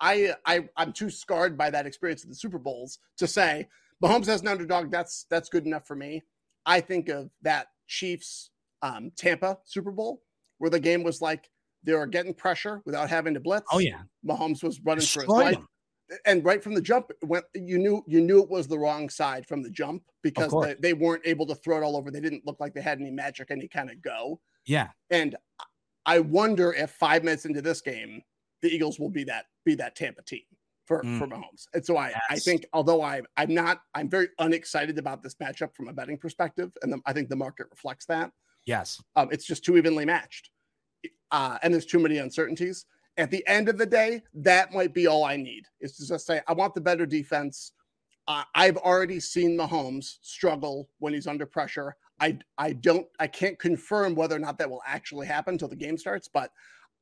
[0.00, 3.68] I, I, I'm too scarred by that experience of the Super Bowls to say
[4.02, 4.90] Mahomes as an underdog.
[4.90, 6.22] That's that's good enough for me.
[6.66, 8.50] I think of that Chiefs
[8.82, 10.22] um, Tampa Super Bowl
[10.58, 11.50] where the game was like
[11.84, 13.66] they were getting pressure without having to blitz.
[13.72, 14.02] Oh yeah.
[14.26, 15.58] Mahomes was running for his life
[16.24, 19.46] and right from the jump when you knew you knew it was the wrong side
[19.46, 22.46] from the jump because they, they weren't able to throw it all over they didn't
[22.46, 24.88] look like they had any magic any kind of go Yeah.
[25.10, 25.36] and
[26.04, 28.22] i wonder if five minutes into this game
[28.62, 30.42] the eagles will be that be that tampa team
[30.86, 31.18] for Mm.
[31.18, 35.22] for mahomes and so i i think although i i'm not i'm very unexcited about
[35.22, 38.30] this matchup from a betting perspective and the, i think the market reflects that
[38.66, 39.00] Yes.
[39.16, 40.50] um, it's just too evenly matched.
[41.30, 42.86] Uh, and there's too many uncertainties.
[43.16, 46.26] At the end of the day, that might be all I need is to just
[46.26, 47.72] say, I want the better defense.
[48.26, 51.94] Uh, I've already seen Mahomes struggle when he's under pressure.
[52.18, 55.76] I, I don't, I can't confirm whether or not that will actually happen until the
[55.76, 56.26] game starts.
[56.26, 56.50] But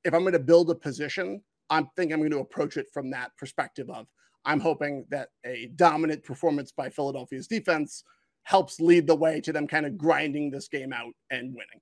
[0.04, 3.10] if I'm going to build a position, I'm thinking I'm going to approach it from
[3.10, 4.06] that perspective of
[4.44, 8.04] I'm hoping that a dominant performance by Philadelphia's defense
[8.42, 11.80] helps lead the way to them kind of grinding this game out and winning.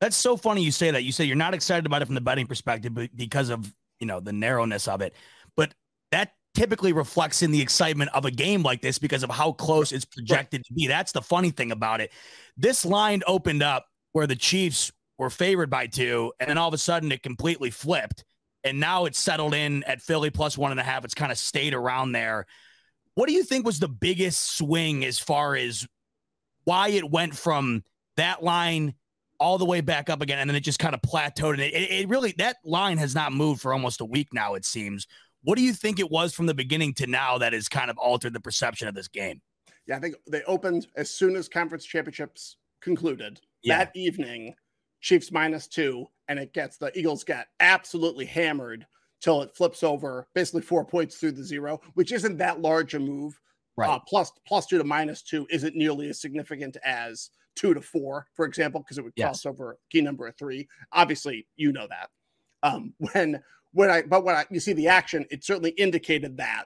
[0.00, 1.04] That's so funny you say that.
[1.04, 4.06] You say you're not excited about it from the betting perspective, but because of you
[4.06, 5.14] know the narrowness of it.
[5.56, 5.74] But
[6.10, 9.92] that typically reflects in the excitement of a game like this because of how close
[9.92, 10.86] it's projected to be.
[10.86, 12.10] That's the funny thing about it.
[12.56, 14.92] This line opened up where the Chiefs
[15.22, 18.24] were favored by two, and then all of a sudden it completely flipped.
[18.64, 21.04] And now it's settled in at Philly plus one and a half.
[21.04, 22.46] It's kind of stayed around there.
[23.14, 25.86] What do you think was the biggest swing as far as
[26.64, 27.84] why it went from
[28.16, 28.94] that line
[29.38, 31.54] all the way back up again and then it just kind of plateaued?
[31.54, 34.64] And it, it really, that line has not moved for almost a week now, it
[34.64, 35.06] seems.
[35.44, 37.98] What do you think it was from the beginning to now that has kind of
[37.98, 39.40] altered the perception of this game?
[39.86, 43.78] Yeah, I think they opened as soon as conference championships concluded yeah.
[43.78, 44.54] that evening.
[45.02, 48.86] Chiefs minus two, and it gets the Eagles get absolutely hammered
[49.20, 52.98] till it flips over, basically four points through the zero, which isn't that large a
[52.98, 53.38] move.
[53.76, 53.90] Right.
[53.90, 58.26] Uh, plus, plus two to minus two isn't nearly as significant as two to four,
[58.34, 59.26] for example, because it would yes.
[59.26, 60.68] cross over key number of three.
[60.92, 62.10] Obviously, you know that.
[62.62, 63.42] Um, when
[63.72, 66.64] when I but when I, you see the action, it certainly indicated that.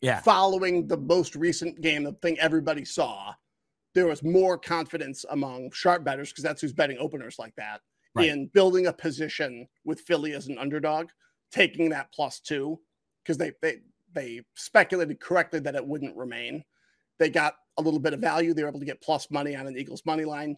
[0.00, 0.20] Yeah.
[0.20, 3.34] Following the most recent game, the thing everybody saw,
[3.96, 7.80] there was more confidence among sharp bettors because that's who's betting openers like that
[8.14, 8.28] right.
[8.28, 11.08] in building a position with Philly as an underdog,
[11.50, 12.78] taking that plus two
[13.24, 13.78] because they they
[14.12, 16.62] they speculated correctly that it wouldn't remain.
[17.18, 18.52] They got a little bit of value.
[18.52, 20.56] They were able to get plus money on an Eagles money line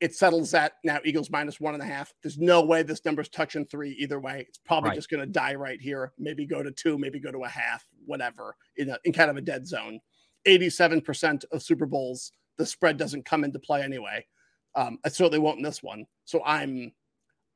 [0.00, 2.12] it settles at now Eagles minus one and a half.
[2.22, 4.46] There's no way this number's touching three either way.
[4.48, 4.96] It's probably right.
[4.96, 6.12] just going to die right here.
[6.18, 9.36] Maybe go to two, maybe go to a half, whatever, in, a, in kind of
[9.36, 10.00] a dead zone.
[10.46, 14.26] 87% of Super Bowls, the spread doesn't come into play anyway.
[14.74, 16.04] Um, I certainly won't in this one.
[16.26, 16.92] So I'm,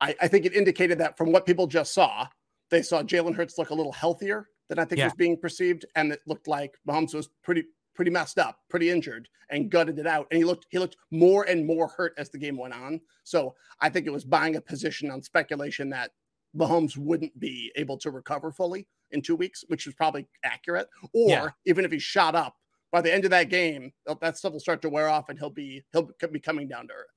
[0.01, 2.27] I, I think it indicated that from what people just saw,
[2.71, 5.05] they saw Jalen Hurts look a little healthier than I think yeah.
[5.05, 9.29] was being perceived, and it looked like Mahomes was pretty pretty messed up, pretty injured,
[9.51, 10.25] and gutted it out.
[10.31, 12.99] And he looked he looked more and more hurt as the game went on.
[13.23, 16.13] So I think it was buying a position on speculation that
[16.57, 20.89] Mahomes wouldn't be able to recover fully in two weeks, which is probably accurate.
[21.13, 21.47] Or yeah.
[21.65, 22.55] even if he shot up
[22.95, 23.91] by the end of that game,
[24.21, 26.93] that stuff will start to wear off, and he'll be he'll be coming down to
[26.93, 27.07] earth.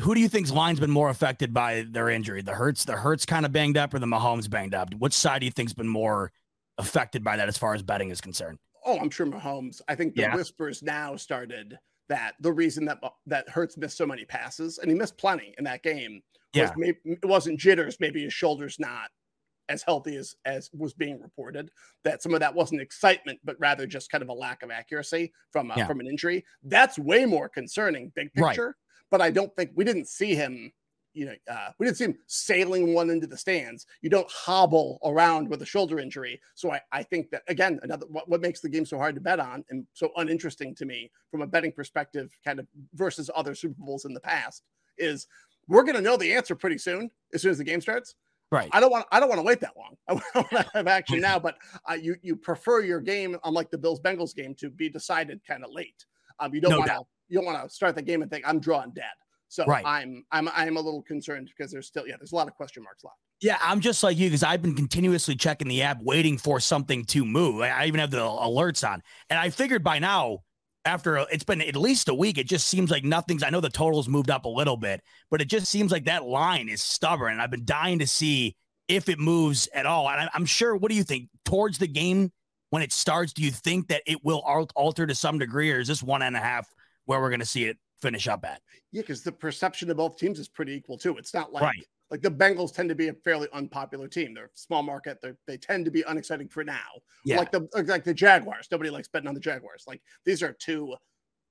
[0.00, 2.42] Who do you think's line's been more affected by their injury?
[2.42, 4.92] The Hurts, the Hurts kind of banged up, or the Mahomes banged up?
[4.94, 6.32] Which side do you think's been more
[6.76, 8.58] affected by that as far as betting is concerned?
[8.84, 9.80] oh, I'm sure Mahomes.
[9.88, 10.34] I think the yeah.
[10.34, 14.96] whispers now started that the reason that that Hurts missed so many passes and he
[14.96, 16.20] missed plenty in that game
[16.52, 16.62] yeah.
[16.62, 19.08] was maybe it wasn't jitters, maybe his shoulders not
[19.68, 21.70] as healthy as as was being reported.
[22.04, 25.32] That some of that wasn't excitement, but rather just kind of a lack of accuracy
[25.50, 25.86] from a, yeah.
[25.86, 26.44] from an injury.
[26.62, 28.66] That's way more concerning, big picture.
[28.66, 28.74] Right.
[29.10, 30.72] But I don't think we didn't see him
[31.14, 33.86] you know, uh, we didn't see him sailing one into the stands.
[34.00, 36.40] You don't hobble around with a shoulder injury.
[36.54, 39.20] So I, I think that again, another what, what makes the game so hard to
[39.20, 43.54] bet on and so uninteresting to me from a betting perspective, kind of versus other
[43.54, 44.62] Super Bowls in the past,
[44.98, 45.26] is
[45.68, 48.14] we're going to know the answer pretty soon as soon as the game starts.
[48.52, 48.68] Right.
[48.72, 49.06] I don't want.
[49.10, 49.96] I don't want to wait that long.
[50.08, 51.38] I want to have action now.
[51.38, 51.56] But
[51.90, 55.64] uh, you you prefer your game, unlike the Bills Bengals game, to be decided kind
[55.64, 56.04] of late.
[56.38, 57.00] Um, you don't no want to.
[57.28, 59.06] You don't want to start the game and think I'm drawing dead.
[59.48, 59.84] So right.
[59.86, 62.82] I'm I'm I'm a little concerned because there's still yeah there's a lot of question
[62.82, 63.16] marks left.
[63.40, 67.06] Yeah, I'm just like you because I've been continuously checking the app, waiting for something
[67.06, 67.62] to move.
[67.62, 70.40] I even have the alerts on, and I figured by now,
[70.84, 73.42] after it's been at least a week, it just seems like nothing's.
[73.42, 76.24] I know the totals moved up a little bit, but it just seems like that
[76.24, 77.40] line is stubborn.
[77.40, 78.56] I've been dying to see
[78.88, 80.08] if it moves at all.
[80.08, 80.76] And I'm sure.
[80.76, 82.32] What do you think towards the game
[82.70, 83.32] when it starts?
[83.32, 84.40] Do you think that it will
[84.74, 86.68] alter to some degree, or is this one and a half
[87.04, 88.60] where we're going to see it finish up at.
[88.90, 91.16] Yeah, because the perception of both teams is pretty equal too.
[91.16, 91.86] It's not like right.
[92.12, 94.34] Like the Bengals tend to be a fairly unpopular team.
[94.34, 95.18] They're small market.
[95.22, 97.00] They they tend to be unexciting for now.
[97.24, 97.38] Yeah.
[97.38, 98.68] Like the like the Jaguars.
[98.70, 99.84] Nobody likes betting on the Jaguars.
[99.88, 100.94] Like these are two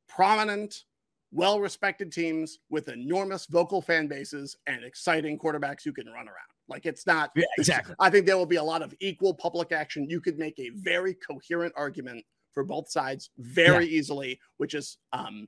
[0.07, 0.83] prominent,
[1.31, 6.37] well-respected teams with enormous vocal fan bases and exciting quarterbacks who can run around.
[6.67, 7.95] Like it's not yeah, exactly.
[7.99, 10.07] I think there will be a lot of equal public action.
[10.11, 13.97] You could make a very coherent argument for both sides very yeah.
[13.97, 15.47] easily, which is um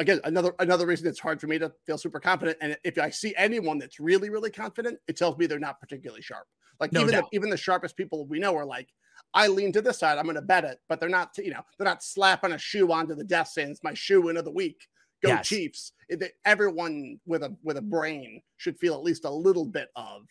[0.00, 3.10] again another another reason it's hard for me to feel super confident and if i
[3.10, 6.46] see anyone that's really really confident it tells me they're not particularly sharp.
[6.80, 8.88] Like no even the, even the sharpest people we know are like
[9.34, 11.60] i lean to this side i'm going to bet it but they're not you know
[11.78, 14.50] they're not slapping a shoe onto the desk saying it's my shoe in of the
[14.50, 14.86] week.
[15.22, 15.46] Go yes.
[15.46, 15.92] chiefs.
[16.08, 20.22] It, everyone with a with a brain should feel at least a little bit of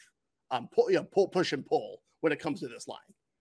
[0.49, 2.97] um pull, you know, pull push and pull when it comes to this line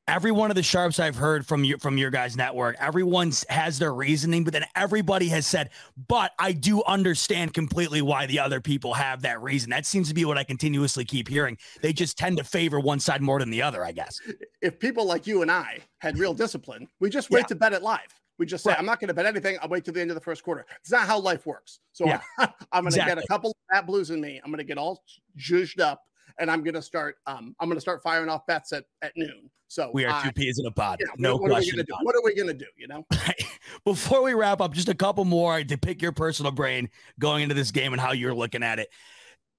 [0.08, 3.78] every one of the sharps I've heard from your from your guys' network, everyone has
[3.78, 5.70] their reasoning, but then everybody has said,
[6.08, 10.14] "But I do understand completely why the other people have that reason." That seems to
[10.14, 11.58] be what I continuously keep hearing.
[11.82, 14.20] They just tend to favor one side more than the other, I guess.
[14.62, 17.46] If people like you and I had real discipline, we just wait yeah.
[17.48, 18.18] to bet it live.
[18.38, 18.78] We just say, Right.
[18.78, 19.58] I'm not going to bet anything.
[19.60, 20.64] I'll wait till the end of the first quarter.
[20.80, 21.80] It's not how life works.
[21.92, 22.20] So Yeah.
[22.72, 24.40] I'm going to get a couple at blues in me.
[24.42, 25.02] I'm going to get all
[25.38, 26.02] zhuzhed up
[26.38, 29.50] and I'm going to start, um, I'm to start firing off bets at, at noon.
[29.68, 30.98] So We are I- two peas in a pod.
[31.00, 32.04] you know, no what, what question Are we gonna do?
[32.06, 32.66] What are we going to do?
[32.76, 33.06] You know,
[33.84, 37.54] Before we wrap up, just a couple more to pick your personal brain going into
[37.54, 38.88] this game and how you're looking at it.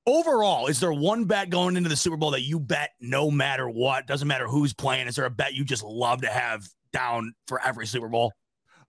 [0.07, 3.69] Overall, is there one bet going into the Super Bowl that you bet no matter
[3.69, 4.07] what?
[4.07, 5.07] Doesn't matter who's playing.
[5.07, 8.33] Is there a bet you just love to have down for every Super Bowl?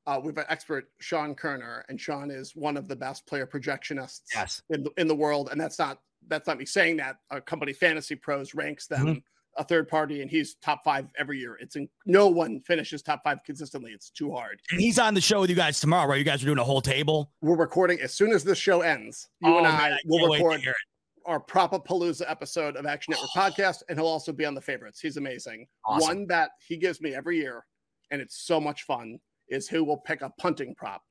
[0.07, 4.23] uh, we've got expert Sean Koerner, and Sean is one of the best player projectionists
[4.35, 4.63] Yes.
[4.71, 5.51] in the in the world.
[5.53, 5.99] And that's not
[6.31, 7.17] that's not me saying that.
[7.31, 9.23] A company Fantasy Pros ranks them Mhm.
[9.59, 11.57] a third party, and he's top five every year.
[11.61, 13.93] It's in, no one finishes top five consistently.
[13.93, 14.61] It's too hard.
[14.71, 16.19] And he's on the show with you guys tomorrow, right?
[16.19, 17.33] You guys are doing a whole table.
[17.43, 19.29] We're recording as soon as this show ends.
[19.43, 20.75] You and Oh, I man, will can't wait to record
[21.27, 25.01] our Propapalooza episode of Action Network podcast, and he'll also be on the favorites.
[25.01, 25.67] He's amazing.
[25.85, 26.07] Awesome.
[26.19, 27.67] One that he gives me every year,
[28.11, 29.19] and it's so much fun,
[29.49, 31.03] is who will pick a punting prop.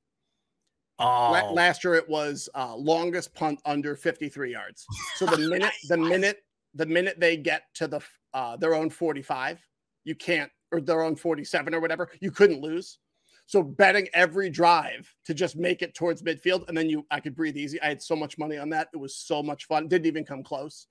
[0.99, 4.85] Oh, last year it was uh, longest punt under 53 yards.
[5.15, 6.43] So the minute the minute
[6.75, 8.01] the minute they get to the
[8.33, 9.59] uh, their own 45,
[10.03, 12.99] you can't or their own 47 or whatever, you couldn't lose.
[13.47, 17.35] So betting every drive to just make it towards midfield, and then you I could
[17.35, 17.81] breathe easy.
[17.81, 18.89] I had so much money on that.
[18.93, 19.87] It was so much fun.
[19.87, 20.85] Didn't even come close.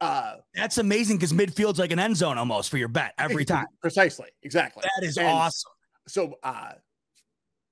[0.00, 3.66] Uh, that's amazing because midfield's like an end zone almost for your bet every time.
[3.80, 4.84] Precisely, exactly.
[4.84, 5.72] That is And awesome.
[6.06, 6.74] So, uh,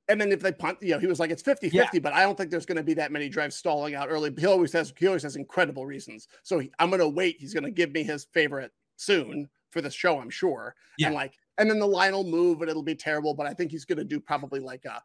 [0.09, 1.83] and then if they punt, you know, he was like, it's 50 Yeah.
[1.83, 4.33] 50, but I don't think there's going to be that many drives stalling out early.
[4.37, 6.29] He always has, he always has incredible reasons.
[6.43, 7.37] So he, I'm going to wait.
[7.39, 10.75] He's going to give me his favorite soon for the show, I'm sure.
[10.99, 11.09] Yeah.
[11.09, 13.71] And like, and then the line will move and it'll be terrible, but I think
[13.71, 15.03] he's going to do probably like a,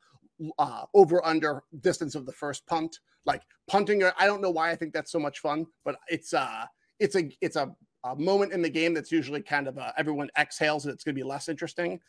[0.59, 4.03] uh, over under distance of the first punt, like punting.
[4.03, 6.65] I don't know why I think that's so much fun, but it's uh
[6.99, 7.73] it's a it's a,
[8.03, 11.15] a moment in the game that's usually kind of uh, everyone exhales and it's going
[11.15, 11.99] to be less interesting.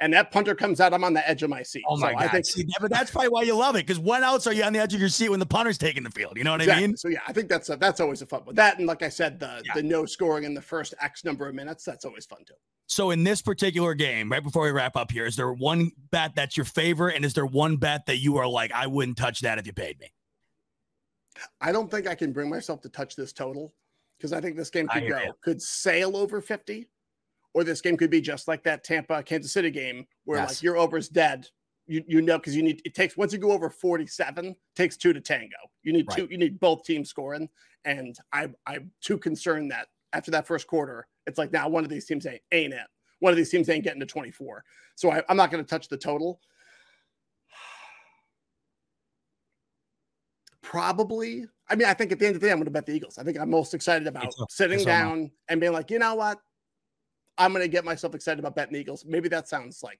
[0.00, 1.84] And that punter comes out, I'm on the edge of my seat.
[1.86, 2.22] Oh my So god!
[2.24, 3.86] I think See, but that's probably why you love it.
[3.86, 6.02] Because when else are you on the edge of your seat when the punter's taking
[6.02, 6.38] the field?
[6.38, 6.86] You know what I exactly.
[6.86, 6.96] mean?
[6.96, 8.54] So yeah, I think that's a, that's always a fun one.
[8.54, 9.74] That and like I said, the Yeah.
[9.74, 12.54] the no scoring in the first X number of minutes, that's always fun too.
[12.86, 16.34] So in this particular game, right before we wrap up here, is there one bet
[16.34, 19.40] that's your favorite, and is there one bet that you are like, I wouldn't touch
[19.42, 20.12] that if you paid me?
[21.60, 23.74] I don't think I can bring myself to touch this total
[24.18, 26.88] because I think this game could go could sail over 50,
[27.54, 30.48] or this game could be just like that Tampa Kansas City game where Yes.
[30.48, 31.48] like your over is dead.
[31.86, 35.12] You you know because you need it takes once you go over 47, takes two
[35.12, 35.56] to tango.
[35.82, 37.48] You need two, you need both teams scoring.
[37.84, 41.90] And I I'm too concerned that after that first quarter, it's like now one of
[41.90, 42.86] these teams ain't, ain't it.
[43.20, 44.64] One of these teams ain't getting to 24.
[44.94, 46.40] So I, I'm not going to touch the total.
[50.62, 51.46] Probably.
[51.68, 52.94] I mean, I think at the end of the day, I'm going to bet the
[52.94, 53.18] Eagles.
[53.18, 56.38] I think I'm most excited about sitting down and being like, you know what?
[57.40, 59.04] I'm going to get myself excited about betting the Eagles.
[59.06, 59.98] Maybe that sounds like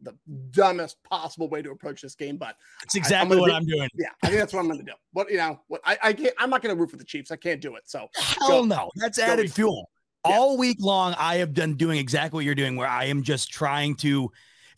[0.00, 0.14] the
[0.50, 3.64] dumbest possible way to approach this game, but It's I- I'm exactly what do- I'm
[3.66, 3.88] doing.
[3.94, 4.92] yeah, I think that's what I'm going to do.
[5.14, 6.34] But you know, what I, I can't.
[6.38, 7.30] I'm not going to root for the Chiefs.
[7.30, 7.84] I can't do it.
[7.86, 8.90] So Hell go- no.
[8.96, 9.88] That's added fuel.
[10.28, 10.36] Yeah.
[10.38, 13.50] All week long, I have done doing exactly what you're doing, where I am just
[13.52, 14.30] trying to,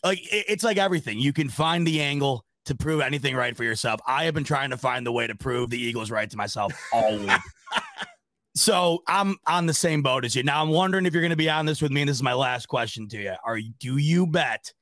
[0.03, 1.19] like, it- it's like everything.
[1.19, 3.99] You can find the angle to prove anything right for yourself.
[4.07, 6.71] I have been trying to find the way to prove the Eagles right to myself
[6.93, 7.29] all week.
[8.55, 10.43] so I'm on the same boat as you.
[10.43, 12.01] Now I'm wondering if you're going to be on this with me.
[12.01, 13.33] And this is my last question to you.
[13.45, 14.73] Are do you bet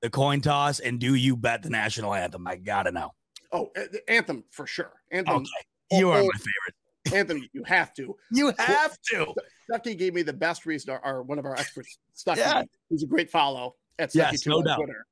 [0.00, 2.46] the coin toss and do you bet the national anthem?
[2.46, 3.12] I gotta know.
[3.52, 4.92] Oh, the anthem for sure.
[5.10, 5.36] Anthem.
[5.36, 7.18] Okay, you are oh, my favorite.
[7.18, 7.48] Anthem.
[7.52, 8.16] You have to.
[8.32, 9.34] You have to.
[9.70, 12.62] Stuckey gave me the best reason, or, or one of our experts, Stuckey, Yeah.
[12.90, 14.76] who's a great follow at Stuckey Yes, no on doubt.
[14.76, 15.06] Twitter.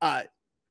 [0.00, 0.22] Uh,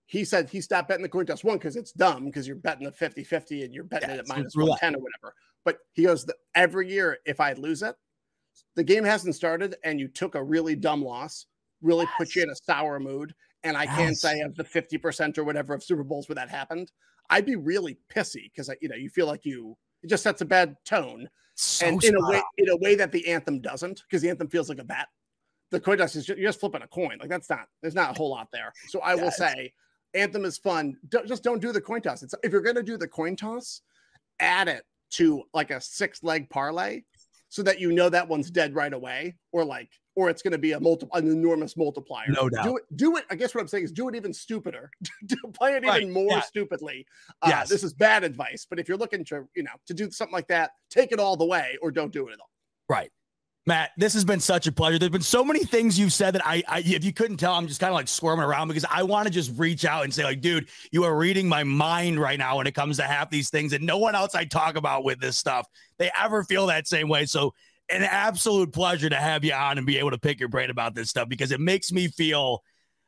[0.06, 2.86] he said he stopped betting the coin toss one because it's dumb because you're betting
[2.86, 4.56] the 50 50 and you're betting Yeah, it at minus.
[4.56, 5.36] 110 or whatever.
[5.68, 7.94] But he goes, every year, if I lose it,
[8.78, 11.46] the game hasn't started and you took a really dumb loss,
[11.82, 13.36] really put you in a sour mood.
[13.66, 16.94] And I can't say of the 50% or whatever of Super Bowls where that happened,
[17.30, 20.46] I'd be really pissy because, you know, you feel like you, it just sets a
[20.46, 21.28] bad tone.
[21.56, 24.48] So and in a way in a way that the anthem doesn't because the anthem
[24.48, 25.08] feels like a bet
[25.72, 28.12] the coin toss is just, you're just flipping a coin like that's not there's not
[28.12, 28.72] a whole lot there.
[28.90, 29.74] So i will say
[30.14, 30.98] anthem is fun.
[31.10, 32.22] Don't, just don't do the coin toss.
[32.22, 33.82] It's if you're going to do the coin toss
[34.40, 37.02] add it to like a six leg parlay
[37.50, 40.58] so that you know that one's dead right away or like or it's going to
[40.58, 42.64] be a multiple an enormous multiplier No doubt.
[42.66, 44.90] do it do it i guess what i'm saying is do it even stupider
[45.26, 46.42] Do- play it Right, even more yeah.
[46.42, 47.06] stupidly
[47.42, 47.70] uh, Yes.
[47.70, 50.48] this is bad advice but if you're looking to you know to do something like
[50.50, 52.50] that take it all the way or don't do it at all
[52.90, 53.12] Right.
[53.68, 54.98] Matt, this has been such a pleasure.
[54.98, 57.68] There's been so many things you've said that I, I if you couldn't tell, I'm
[57.68, 60.24] just kind of like squirming around because I want to just reach out and say,
[60.24, 63.50] like, dude, you are reading my mind right now when it comes to half these
[63.50, 65.68] things, and no one else I talk about with this stuff
[66.00, 67.26] they ever feel that same way.
[67.26, 67.54] So,
[67.90, 70.96] an absolute pleasure to have you on and be able to pick your brain about
[70.96, 72.64] this stuff because it makes me feel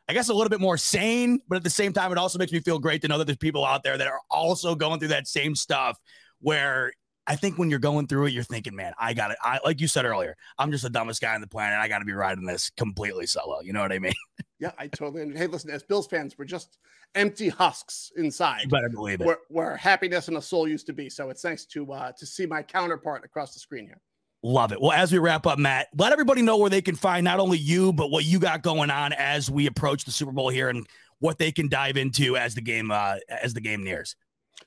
[0.10, 2.52] I guess a little bit more sane, but at the same time, it also makes
[2.52, 5.10] me feel great to know that there's people out there that are also going through
[5.10, 5.98] that same stuff
[6.42, 6.92] where
[7.30, 9.38] I think when you're going through it, you're thinking, man, I got it.
[9.44, 11.78] I like you said earlier, I'm just the dumbest guy on the planet.
[11.78, 13.62] I got to be riding this completely solo.
[13.62, 14.14] You know what I mean?
[14.62, 15.34] Yeah, I totally.
[15.38, 16.80] Hey, listen, as Bills fans, we're just
[17.16, 18.64] empty husks inside.
[18.64, 19.26] You better believe it.
[19.26, 21.10] Where, where happiness and a soul used to be.
[21.10, 24.02] So it's nice to uh, to see my counterpart across the screen here.
[24.44, 24.82] Love it.
[24.82, 27.58] Well, as we wrap up, Matt, let everybody know where they can find not only
[27.58, 30.86] you, but what you got going on as we approach the Super Bowl here and
[31.20, 34.18] what they can dive into as the game uh, as the game nears.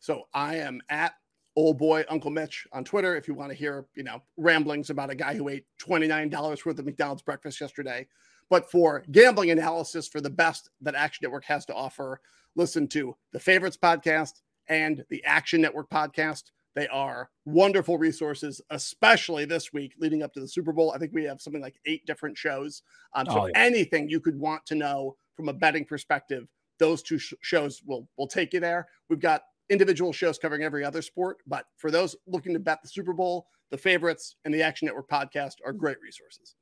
[0.01, 1.12] So I am at
[1.57, 3.16] old boy Uncle Mitch on Twitter.
[3.16, 6.79] If you want to hear, you know, ramblings about a guy who ate $29 worth
[6.79, 8.07] of McDonald's breakfast yesterday.
[8.51, 12.20] But for gambling analysis for the best that Action Network has to offer,
[12.55, 16.45] listen to the Favorites podcast and the Action Network podcast.
[16.74, 20.93] They are wonderful resources, especially this week leading up to the Super Bowl.
[20.93, 22.83] I think we have something like eight different shows.
[23.15, 23.53] Um, so Oh, yeah.
[23.57, 26.49] anything you could want to know from a betting perspective,
[26.79, 28.89] those two sh- shows will will take you there.
[29.09, 29.43] We've got
[29.73, 33.47] individual shows covering every other sport, but for those looking to bet the Super Bowl,
[33.70, 36.55] the favorites and the Action Network podcast are great resources.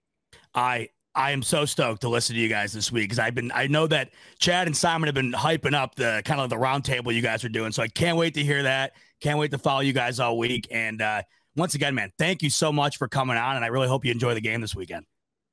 [0.54, 3.50] I I am so stoked to listen to you guys this week because I've been
[3.52, 7.12] I know that Chad and Simon have been hyping up the kind of the roundtable
[7.12, 7.72] you guys are doing.
[7.72, 8.92] So I can't wait to hear that.
[9.20, 10.68] Can't wait to follow you guys all week.
[10.70, 11.22] And uh
[11.56, 13.56] once again, man, thank you so much for coming on.
[13.56, 15.04] And I really hope you enjoy the game this weekend.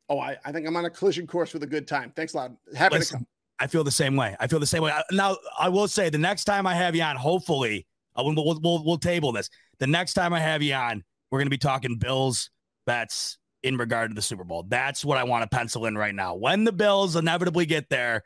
[0.10, 2.14] Oh, I, I think I'm on a collision course with a good time.
[2.16, 2.52] Thanks a lot.
[2.76, 3.28] Happy to come.
[3.60, 4.36] I feel the same way.
[4.40, 4.92] I feel the same way.
[4.92, 8.36] I- Now, I will say the next time I have you on, hopefully, uh, we'll,
[8.36, 9.50] we'll, we'll, we'll table this.
[9.80, 12.50] The next time I have you on, we're going to be talking Bills
[12.86, 14.64] bets in regard to the Super Bowl.
[14.68, 16.36] That's what I want to pencil in right now.
[16.36, 18.24] When the Bills inevitably get there,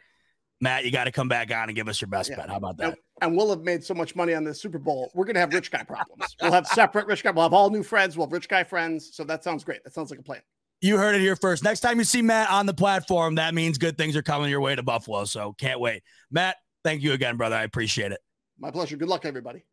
[0.59, 2.35] Matt, you got to come back on and give us your best Yeah.
[2.35, 2.49] bet.
[2.49, 2.97] How about that?
[3.21, 5.11] and we'll have made so much money on the Super Bowl.
[5.13, 6.35] We're going to have rich guy problems.
[6.41, 7.29] We'll have separate rich guy.
[7.31, 8.17] We'll have all new friends.
[8.17, 9.11] We'll have rich guy friends.
[9.13, 9.83] So that sounds great.
[9.83, 10.41] That sounds like a plan.
[10.81, 11.63] You heard it here first.
[11.63, 14.61] Next time you see Matt on the platform, that means good things are coming your
[14.61, 15.25] way to Buffalo.
[15.25, 16.01] So can't wait.
[16.31, 17.55] Matt, thank you again, brother.
[17.55, 18.19] I appreciate it.
[18.59, 18.97] My pleasure.
[18.97, 19.63] Good luck, everybody.